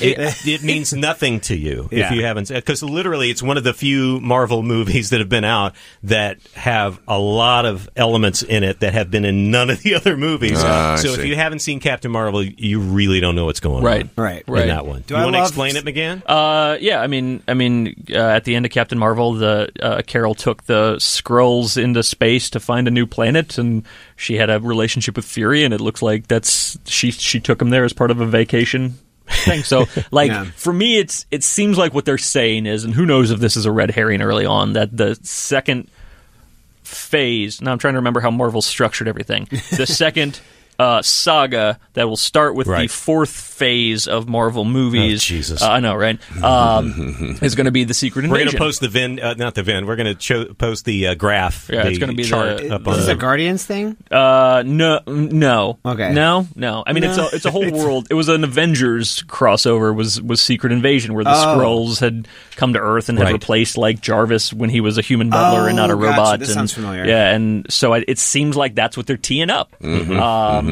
[0.00, 3.74] it, it means nothing to you if you haven't, because literally it's one of the
[3.74, 8.78] few Marvel movies that have been out that have a lot of elements in it
[8.80, 10.58] that have been in none of the other movies.
[10.62, 11.28] Ah, I so if see.
[11.28, 14.02] you haven't seen Captain Marvel, you really don't know what's going Right.
[14.04, 14.10] on.
[14.16, 14.44] Right.
[14.46, 14.62] Right.
[14.62, 15.02] In that one.
[15.08, 16.22] Do you I want to love- explain it, McGahan?
[16.24, 20.02] Uh, yeah, I mean, I mean, uh, at the end of Captain Marvel, the uh,
[20.06, 23.82] Carol took the scrolls into space to find a new planet, and
[24.16, 27.70] she had a relationship with Fury, and it looks like that's she she took him
[27.70, 29.62] there as part of a vacation thing.
[29.62, 30.44] So, like Yeah.
[30.56, 33.56] for me, it's it seems like what they're saying is, and who knows if this
[33.56, 35.88] is a red herring early on, that the second
[36.82, 37.60] phase.
[37.60, 39.48] Now I'm trying to remember how Marvel structured everything.
[39.76, 40.40] The second.
[40.78, 45.22] Uh, saga that will start with the fourth phase of Marvel movies.
[45.22, 45.62] Oh, Jesus.
[45.62, 46.18] Uh, I know, right?
[46.42, 48.32] Um, is going to be the secret Invasion.
[48.32, 49.86] We're going to post the Vin, uh, not the Vin.
[49.86, 51.70] We're going to cho- post the uh, graph.
[51.72, 53.96] Yeah, the it's gonna be chart the- up on This is the a Guardians thing.
[54.10, 56.12] Uh, no, no, Okay.
[56.12, 56.82] no, no.
[56.86, 58.08] I mean, it's a it's a whole world.
[58.10, 59.94] It was an Avengers crossover.
[59.94, 61.56] Was was Secret Invasion where the Oh.
[61.56, 63.32] Skrulls had come to Earth and had Right.
[63.32, 66.10] replaced like Jarvis when he was a human butler and not a Oh, gotcha.
[66.10, 66.38] robot.
[66.40, 67.04] This and, sounds familiar.
[67.04, 69.72] Yeah, and so I, it seems like that's what they're teeing up.
[69.82, 70.18] Mm-hmm.
[70.18, 70.63] Um,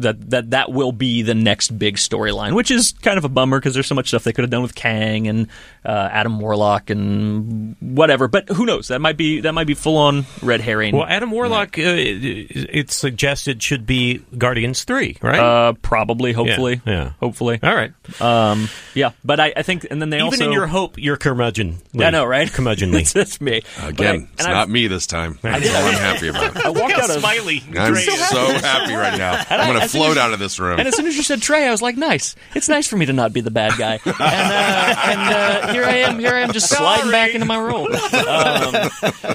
[0.00, 3.58] That, that that will be the next big storyline, which is kind of a bummer
[3.58, 5.46] because there's so much stuff they could have done with Kang and
[5.84, 8.28] uh, Adam Warlock and whatever.
[8.28, 8.88] But who knows?
[8.88, 10.94] That might be that might be full on red herring.
[10.96, 15.38] Well, Adam Warlock, uh, it- it's suggested should be Guardians 3, right?
[15.38, 17.12] Uh, probably, hopefully, yeah.
[17.20, 17.58] hopefully.
[17.62, 17.92] All right.
[18.20, 21.16] Um, yeah, but I, I think, and then they Even also, in your hope, you're
[21.16, 21.78] curmudgeon.
[21.98, 22.48] I know, right?
[22.48, 22.92] Curmudgeonly.
[23.12, 25.38] that's, that's me But I- Again, and it's I- not me this time.
[25.42, 26.56] That's all I'm happy about.
[26.64, 27.62] I walked out of, smiley.
[27.76, 29.32] I'm so happy right now.
[29.50, 30.78] I- I'm going to as soon float as- out of this room.
[30.78, 32.34] and as soon as you said Trey, I was like, nice.
[32.54, 34.00] It's nice for me to not be the bad guy.
[34.04, 36.18] And, uh, and uh, here I am.
[36.18, 37.88] Here I am, just sliding back into my role.
[37.94, 38.90] Um,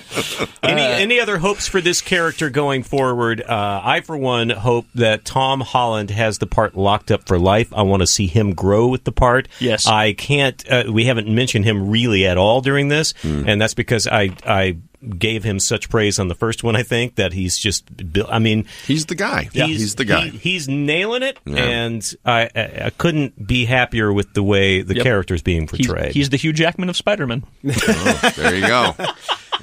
[0.63, 3.39] Any, any other hopes for this character going forward?
[3.41, 7.71] Uh, I, for one, hope that Tom Holland has the part locked up for life.
[7.71, 9.47] I want to see him grow with the part.
[9.59, 9.85] Yes.
[9.85, 10.67] I can't.
[10.69, 14.77] Uh, we haven't mentioned him really at all during this, and that's because I I
[15.17, 16.75] gave him such praise on the first one.
[16.75, 17.83] I think that he's just.
[18.29, 19.49] I mean, He's the guy.
[19.51, 20.27] He's, the guy.
[20.29, 21.63] he- he's nailing it, Yeah.
[21.63, 25.03] and I, I I couldn't be happier with the way the Yep.
[25.03, 26.13] character's being He's, portrayed.
[26.13, 27.43] he's the Hugh Jackman of Spider-Man.
[27.65, 28.95] Oh, there you go.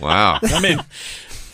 [0.00, 0.80] Wow, I mean,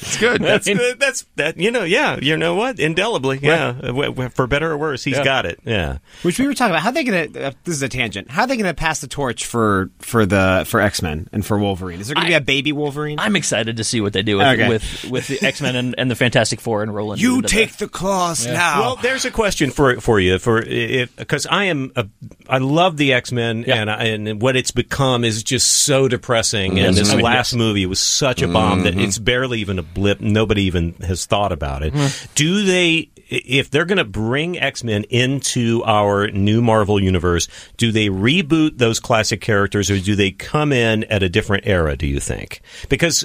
[0.01, 0.41] it's good.
[0.43, 1.01] That's I mean- good.
[1.01, 1.57] That's that.
[1.59, 2.19] You know, yeah.
[2.21, 2.79] You know what?
[2.79, 3.73] Indelibly, yeah.
[3.73, 5.25] W- w- For better or worse, he's Yeah.
[5.25, 5.61] got it.
[5.65, 5.99] Yeah.
[6.23, 6.83] Which we were talking about.
[6.83, 7.47] How they going to?
[7.49, 8.31] Uh, this is a tangent.
[8.31, 11.45] How are they going to pass the torch for for the for X Men and
[11.45, 12.01] for Wolverine?
[12.01, 13.19] Is there going to be a baby Wolverine?
[13.19, 14.69] I'm excited to see what they do with Okay.
[14.69, 17.19] with, with the X-Men and, and the Fantastic Four and rolling.
[17.19, 18.81] you take the claws now.
[18.81, 22.07] Well, there's a question for for you for if because I am a,
[22.49, 23.77] I love the X Men Yeah.
[23.77, 26.79] and I, and what it's become is just so depressing.
[26.79, 27.59] And this I mean, last yes.
[27.59, 30.21] movie was such a bomb that it's barely even a blip.
[30.21, 31.93] Nobody even has thought about it.
[31.93, 32.33] Mm-hmm.
[32.35, 33.11] Do they?
[33.31, 38.79] If they're going to bring X Men into our new Marvel universe, do they reboot
[38.79, 41.95] those classic characters or do they come in at a different era?
[41.95, 42.63] Do you think?
[42.89, 43.25] Because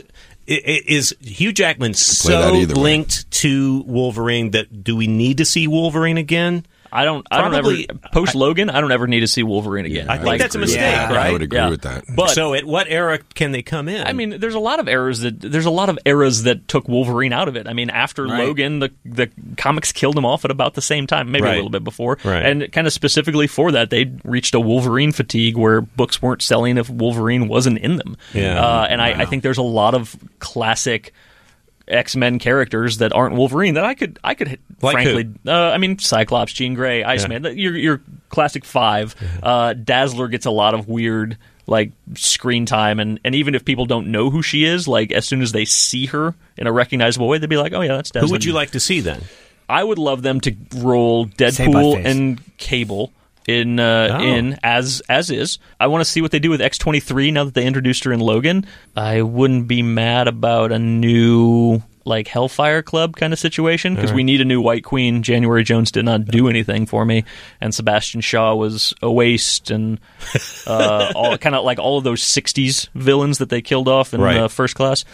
[0.49, 2.82] i- i- is Hugh Jackman so either way.
[2.82, 6.66] linked to Wolverine that do we need to see Wolverine again?
[6.94, 7.26] I don't.
[7.32, 8.70] I don't Probably- ever post Logan.
[8.70, 10.10] I don't ever need to see Wolverine again.
[10.10, 11.12] I think Like, that's a mistake, Yeah.
[11.12, 11.70] I would agree Yeah.
[11.70, 12.04] with that.
[12.16, 14.06] But so, at what era can they come in?
[14.06, 16.88] I mean, there's a lot of errors that there's a lot of eras that took
[16.88, 17.68] Wolverine out of it.
[17.68, 18.46] I mean, after Right.
[18.48, 21.54] Logan, the the comics killed him off at about the same time, maybe Right.
[21.54, 22.46] a little bit before, Right.
[22.46, 26.78] and kind of specifically for that, they reached a Wolverine fatigue where books weren't selling
[26.78, 28.18] if Wolverine wasn't in them.
[28.34, 28.64] Yeah.
[28.64, 31.14] uh, and I, I think there's a lot of classic.
[31.88, 35.77] X Men characters that aren't Wolverine that I could I could Like frankly uh, I
[35.77, 39.15] mean Cyclops, Jean Grey, Iceman, your your classic five.
[39.41, 43.86] Uh, Dazzler gets a lot of weird like screen time, and and even if people
[43.86, 47.27] don't know who she is, like as soon as they see her in a recognizable
[47.27, 48.27] way, they'd be like, oh yeah, that's Dazzler.
[48.27, 49.21] who would you like to see then?
[49.69, 53.13] I would love them to roll Deadpool and Cable
[53.48, 54.24] in uh, Oh.
[54.24, 55.60] in as as is.
[55.80, 58.04] I want to see what they do with X twenty three now that they introduced
[58.06, 58.66] her in Logan.
[58.96, 64.26] I wouldn't be mad about a new like Hellfire Club kind of situation because we
[64.26, 65.24] need a new White Queen.
[65.24, 67.24] January Jones did not do anything for me,
[67.62, 70.00] and Sebastian Shaw was a waste, and
[70.68, 74.20] uh, all kind of like all of those '60s villains that they killed off in
[74.20, 74.36] Right.
[74.38, 75.06] uh, First Class.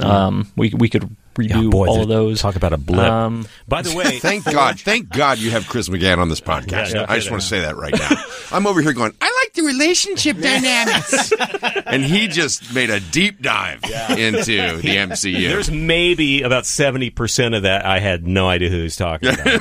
[0.00, 2.40] Um, we we could redo all of those.
[2.40, 2.98] Talk about a blip.
[3.10, 4.78] Um, By the way, Thank God.
[4.80, 6.88] Thank God you have Chris McGahan on this podcast.
[6.94, 8.10] Yeah, no I just want to say that right now.
[8.52, 11.32] I'm over here going, I like the relationship dynamics.
[11.86, 15.48] and he just made a deep dive into the MCU.
[15.48, 19.60] There's maybe about 70% of that I had no idea who he was talking about.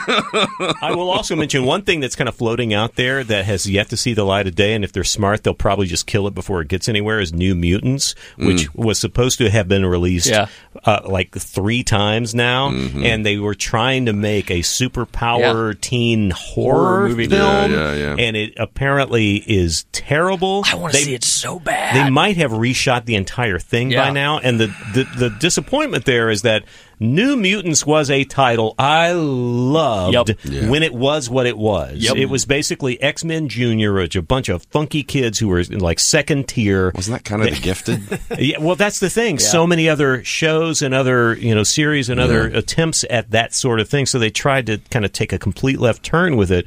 [0.81, 3.89] I will also mention one thing that's kind of floating out there that has yet
[3.89, 6.33] to see the light of day, and if they're smart, they'll probably just kill it
[6.33, 10.47] before it gets anywhere, is New Mutants, which was supposed to have been released Yeah.
[10.85, 13.03] uh, like three times now, mm-hmm.
[13.05, 17.27] and they were trying to make a superpower teen horror, Horror movie.
[17.27, 18.15] film, Yeah, yeah, yeah.
[18.17, 20.63] and it apparently is terrible.
[20.65, 21.95] I want to They- see it so bad.
[21.95, 26.29] they might have reshot the entire thing by now, and the, the the disappointment there
[26.29, 26.63] is that
[26.99, 30.39] New Mutants was a title I loved Yep.
[30.45, 30.69] Yeah.
[30.69, 31.97] when it was what it was.
[31.97, 32.15] Yep.
[32.15, 35.99] It was basically X Men Junior, which a bunch of funky kids who were like
[35.99, 36.91] second tier.
[36.95, 38.01] Wasn't that kind of the gifted?
[38.39, 39.39] Yeah, well, that's the thing.
[39.39, 43.79] So many other shows and other you know series and other attempts at that sort
[43.79, 44.05] of thing.
[44.05, 46.65] So they tried to kind of take a complete left turn with it,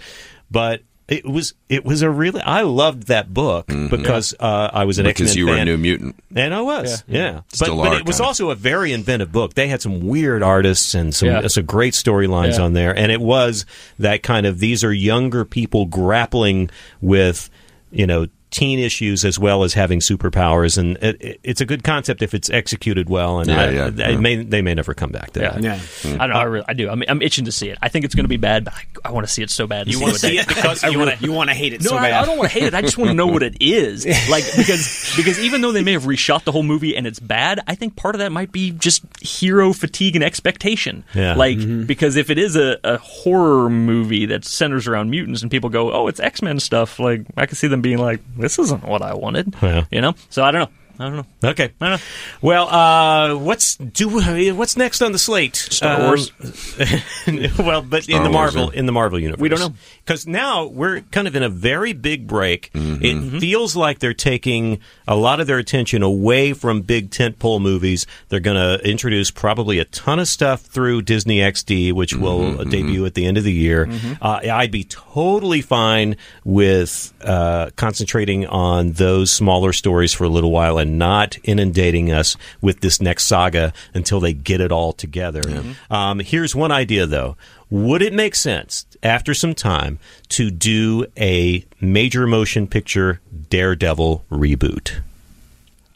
[0.51, 0.83] but.
[1.11, 3.89] It was it was a really I loved that book mm-hmm.
[3.89, 6.15] because uh, I was an because X-Men you were a new mutant.
[6.37, 7.31] And I was, yeah.
[7.31, 7.39] Mm-hmm.
[7.53, 8.29] Still but, but it was kinda.
[8.29, 9.55] also a very inventive book.
[9.55, 11.41] They had some weird artists and some Yeah.
[11.41, 12.63] Uh, some great storylines Yeah.
[12.65, 13.67] on there, and it was
[13.99, 17.51] that kind of these are younger people grappling with,
[17.91, 18.29] you know.
[18.51, 22.35] Teen issues as well as having superpowers, and it, it, it's a good concept if
[22.35, 23.41] it's executed well.
[23.41, 24.17] And Yeah, I- yeah, it yeah.
[24.17, 25.51] may, they may never come back to Yeah.
[25.51, 25.63] that.
[25.63, 26.15] yeah.
[26.15, 26.37] I don't know.
[26.37, 26.89] I, really, I do.
[26.91, 27.79] I mean, I'm itching to see it.
[27.81, 29.67] I think it's going to be bad, but I, I want to see it so
[29.67, 29.87] bad.
[29.89, 31.25] You want to see it because you want to.
[31.25, 32.23] You want to hate it No, so I, bad.
[32.23, 32.75] I don't want to hate it.
[32.75, 34.07] I just want to know what it is.
[34.31, 37.61] Like because because even though they may have reshot the whole movie and it's bad,
[37.67, 41.05] I think part of that might be just hero fatigue and expectation.
[41.15, 41.35] Yeah.
[41.35, 41.85] Like mm-hmm.
[41.85, 45.93] because if it is a, a horror movie that centers around mutants and people go,
[45.93, 49.03] oh, it's X Men stuff, like I can see them being like, this isn't what
[49.03, 49.55] I wanted.
[49.63, 49.85] Yeah.
[49.91, 50.15] You know.
[50.29, 50.77] So I don't know.
[51.01, 51.49] I don't know.
[51.51, 51.73] Okay.
[51.81, 52.05] I don't know.
[52.43, 54.09] Well, uh, what's do
[54.55, 55.57] what's next on the slate?
[55.57, 56.31] Star Um, Wars.
[57.59, 58.79] well, but in Star the Wars, Marvel yeah.
[58.79, 59.73] in the Marvel universe, We don't know.
[60.05, 62.71] because now we're kind of in a very big break.
[62.75, 63.37] Mm-hmm.
[63.37, 68.07] It feels like they're taking a lot of their attention away from big tentpole movies.
[68.29, 72.61] They're going to introduce probably a ton of stuff through Disney XD, which Mm-hmm, will
[72.61, 73.89] uh, debut at the end of the year.
[74.21, 80.51] Uh, I'd be totally fine with uh, concentrating on those smaller stories for a little
[80.51, 85.43] while and not inundating us with this next saga until they get it all together.
[85.91, 87.37] Um, here's one idea, though.
[87.71, 89.99] Would it make sense after some time
[90.31, 95.01] to do a major motion picture Daredevil reboot?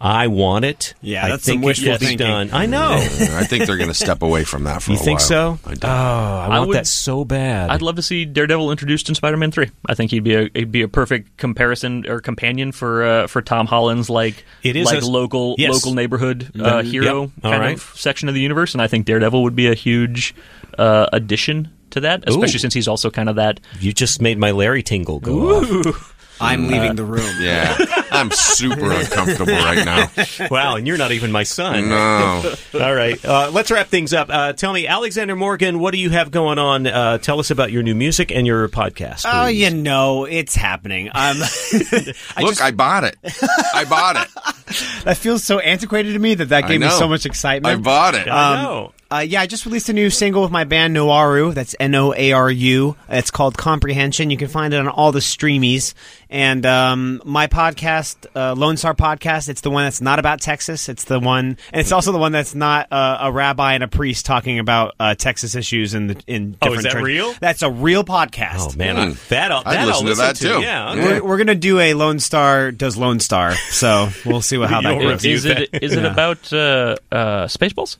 [0.07, 0.92] I want it.
[1.00, 2.26] Yeah, I that's some think it wishful should be thinking.
[2.26, 2.50] done.
[2.52, 2.92] I know.
[2.92, 4.98] I think they're going to step away from that for a while.
[5.00, 5.59] you think so?
[5.64, 5.84] I don't.
[5.90, 7.70] Oh, I I want would- that so bad.
[7.70, 9.70] I'd love to see Daredevil introduced in Spider-Man Three.
[9.88, 13.40] I think he'd be a he'd be a perfect comparison or companion for uh, for
[13.40, 15.72] Tom Holland's like It is like a- local yes.
[15.72, 17.30] local neighborhood uh, hero Yep.
[17.42, 17.74] All kind right.
[17.76, 20.34] of section of the universe, and I think Daredevil would be a huge
[20.78, 22.59] uh, addition to that, especially Ooh.
[22.59, 23.61] since he's also kind of that.
[23.78, 26.14] you just made my Larry tingle go off.
[26.41, 27.30] I'm leaving the room.
[27.41, 27.76] Yeah,
[28.11, 30.11] I'm super uncomfortable right now.
[30.51, 31.89] Wow, and you're not even my son.
[31.89, 34.28] No, All right, uh, let's wrap things up.
[34.30, 36.87] Uh, tell me, Alexander Morgan, what do you have going on?
[36.87, 39.24] Uh, tell us about your new music and your podcast.
[39.26, 41.09] Oh, you know, it's happening.
[41.09, 43.16] Um, I look, just, I bought it.
[43.74, 45.05] I bought it.
[45.05, 47.78] that feels so antiquated to me that that gave me so much excitement.
[47.78, 48.28] I bought it.
[48.28, 48.93] I know.
[49.11, 51.55] Uh, yeah, I just released a new single with my band Noaru.
[51.55, 52.96] That's N O A R U.
[53.09, 54.30] It's called Comprehension.
[54.30, 55.94] You can find it on all the streamies.
[56.30, 60.88] And um, my podcast, uh, Lone Star Podcast, it's the one that's not about Texas.
[60.88, 63.88] It's the one, and it's also the one that's not uh, a rabbi and a
[63.88, 67.05] priest talking about uh, Texas issues in the in Oh, different is that churches.
[67.07, 67.34] real?
[67.40, 68.72] That's a real podcast.
[68.74, 70.61] Oh man, I- that I'll, I'd that I'll listen to that, too.
[70.61, 71.20] Yeah, okay.
[71.20, 74.80] We're, we're gonna do a Lone Star does Lone Star, so we'll see what, how
[74.80, 75.24] that You'll goes.
[75.24, 77.96] review Is it is it about uh, uh, Spaceballs?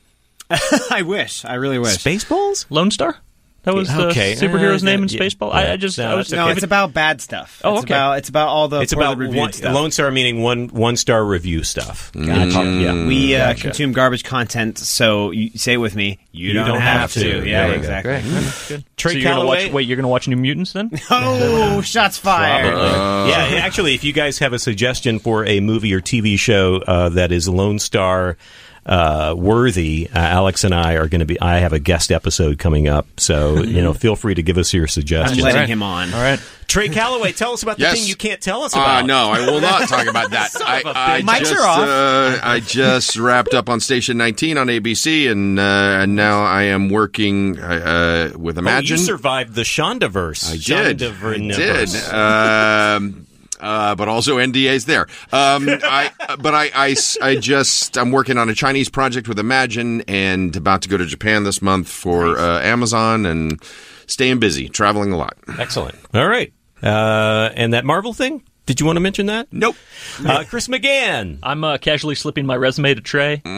[0.91, 1.97] I wish, I really wish.
[1.97, 2.65] Spaceballs.
[2.69, 3.17] Lone Star?
[3.63, 4.33] That was the Okay.
[4.35, 5.19] superhero's Uh, name in yeah.
[5.21, 5.51] Spaceball.
[5.51, 7.61] I, I just No, I was that's No, it's about bad stuff.
[7.63, 7.95] Oh, it's okay.
[7.95, 9.73] about it's about all the It's about reviewed one, stuff.
[9.73, 12.11] Lone Star meaning one one star review stuff.
[12.13, 12.63] Gotcha.
[12.63, 13.07] Yeah.
[13.07, 16.19] We uh, consume garbage content, so you say it with me.
[16.31, 17.41] You, don't, don't have, have to.
[17.41, 17.49] to.
[17.49, 18.21] Yeah, There exactly.
[18.67, 18.85] Good.
[18.97, 20.91] Trey so you're gonna watch, wait, you're gonna watch New Mutants then?
[21.09, 22.67] Oh, shots fired!
[22.77, 27.09] yeah, actually, if you guys have a suggestion for a movie or TV show uh,
[27.09, 28.37] that is Lone Star
[28.85, 31.39] uh, worthy, uh, Alex and I are going to be.
[31.41, 34.73] I have a guest episode coming up, so you know, feel free to give us
[34.73, 35.39] your suggestions.
[35.43, 35.69] I'm suggestions.
[35.69, 36.09] letting Alright.
[36.09, 36.13] him on.
[36.13, 36.39] All right.
[36.67, 37.99] Trey Callaway, tell us about the Yes.
[37.99, 39.05] thing you can't tell us Uh, about.
[39.05, 40.49] no, I will not talk about that.
[40.65, 40.81] I,
[41.17, 41.79] I Mics just, are off.
[41.87, 45.61] Uh, I just wrapped up on Station 19 on ABC, and, uh,
[46.01, 48.97] and now I am working uh, uh, with Oh, Imagine.
[48.97, 50.49] you survived the Shondaverse.
[50.51, 51.03] I did.
[51.03, 51.55] I Shondaverse.
[51.55, 52.13] did.
[52.13, 53.27] Um,
[53.59, 55.07] uh, but also NDAs there.
[55.31, 60.01] Um, I, but I, I I just, I'm working on a Chinese project with Imagine
[60.01, 63.61] and about to go to Japan this month for uh, Amazon and
[64.07, 65.37] staying busy, traveling a lot.
[65.59, 65.95] Excellent.
[66.13, 66.53] All right.
[66.83, 68.43] Uh, and that Marvel thing?
[68.65, 69.47] Did you want to mention that?
[69.51, 69.75] Nope.
[70.25, 71.37] Uh, Chris McGahan.
[71.43, 73.41] I'm uh, casually slipping my resume to Trey.
[73.45, 73.53] You're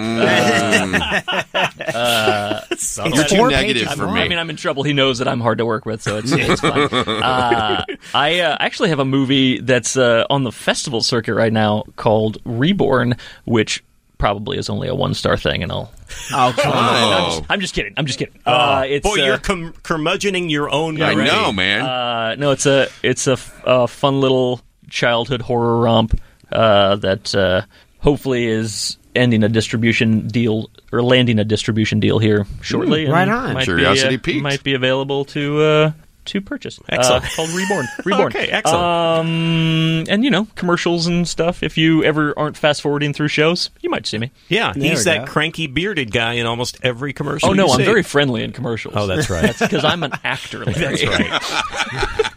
[3.26, 4.22] too negative for me.
[4.22, 4.84] I mean, I'm in trouble.
[4.84, 6.88] He knows that I'm hard to work with, so it's, it's fine.
[7.28, 7.84] Uh,
[8.14, 12.38] I uh, actually have a movie that's uh, on the festival circuit right now called
[12.45, 13.84] Reborn, which
[14.18, 15.91] probably is only a one star thing, and I'll.
[16.34, 16.84] Oh, come on.
[16.84, 17.93] oh, I'm just kidding.
[17.97, 18.39] I'm just kidding.
[18.45, 21.01] Uh, it's Boy, uh, you're cum- curmudgeoning your own.
[21.01, 21.28] I grave.
[21.28, 21.82] know, man.
[21.82, 26.19] Uh, no, it's a it's a, f- a fun little childhood horror romp
[26.51, 27.61] uh, that uh,
[27.99, 33.05] hopefully is ending a distribution deal or landing a distribution deal here shortly.
[33.05, 33.53] and right on.
[33.55, 35.91] Might Curiosity be, uh, might be available to uh,
[36.25, 36.77] to purchase.
[36.89, 37.23] Excellent.
[37.23, 37.88] Uh, called Reborn.
[38.05, 38.27] Reborn.
[38.27, 38.83] Okay, excellent.
[38.83, 41.63] Um, and you know commercials and stuff.
[41.63, 44.31] If you ever aren't fast forwarding through shows, you might see me.
[44.49, 45.31] Yeah, There he's that go.
[45.31, 47.49] cranky bearded guy in almost every commercial.
[47.49, 47.85] Oh no, you I'm see.
[47.85, 48.93] very friendly in commercials.
[48.97, 49.41] Oh, that's right.
[49.41, 50.63] that's because I'm an actor.
[50.65, 50.97] Larry.
[50.97, 52.31] That's right.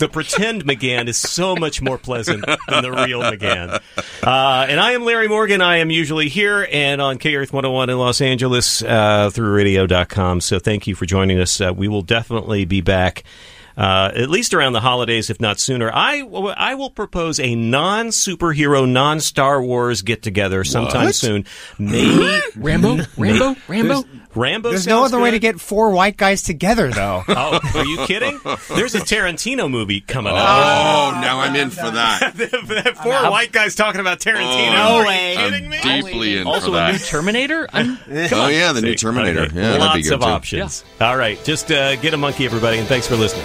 [0.00, 3.80] the pretend McGahan is so much more pleasant than the real McGahan.
[4.22, 5.60] Uh, and I am Larry Morgan.
[5.60, 10.40] I am usually here and on K Earth 101 in Los Angeles uh, through radio.com.
[10.40, 11.60] So thank you for joining us.
[11.60, 13.24] Uh, we will definitely be back.
[13.76, 15.90] Uh, at least around the holidays, if not sooner.
[15.92, 16.20] I,
[16.56, 21.14] I will propose a non superhero, non Star Wars get together sometime What?
[21.14, 21.44] soon.
[21.78, 24.04] Maybe Rambo, Rambo, Rambo.
[24.34, 24.68] Rambo.
[24.70, 27.22] There's no sounds other way to get four white guys together, though.
[27.28, 28.38] Oh, are you kidding?
[28.68, 30.38] There's a Tarantino movie coming out.
[31.16, 32.34] oh, now I'm in for that.
[33.02, 34.72] Four white guys talking about Tarantino.
[34.72, 35.34] No Are you way.
[35.36, 35.80] kidding I'm me?
[36.02, 36.98] deeply in Also, for a new.
[36.98, 37.68] Terminator.
[37.72, 37.98] I'm,
[38.32, 39.42] Oh yeah, the new Terminator.
[39.42, 39.56] Okay.
[39.56, 40.26] Yeah, that'd be Lots good of too.
[40.26, 40.84] options.
[41.00, 43.44] All right, just uh, get a monkey, everybody, and thanks for listening.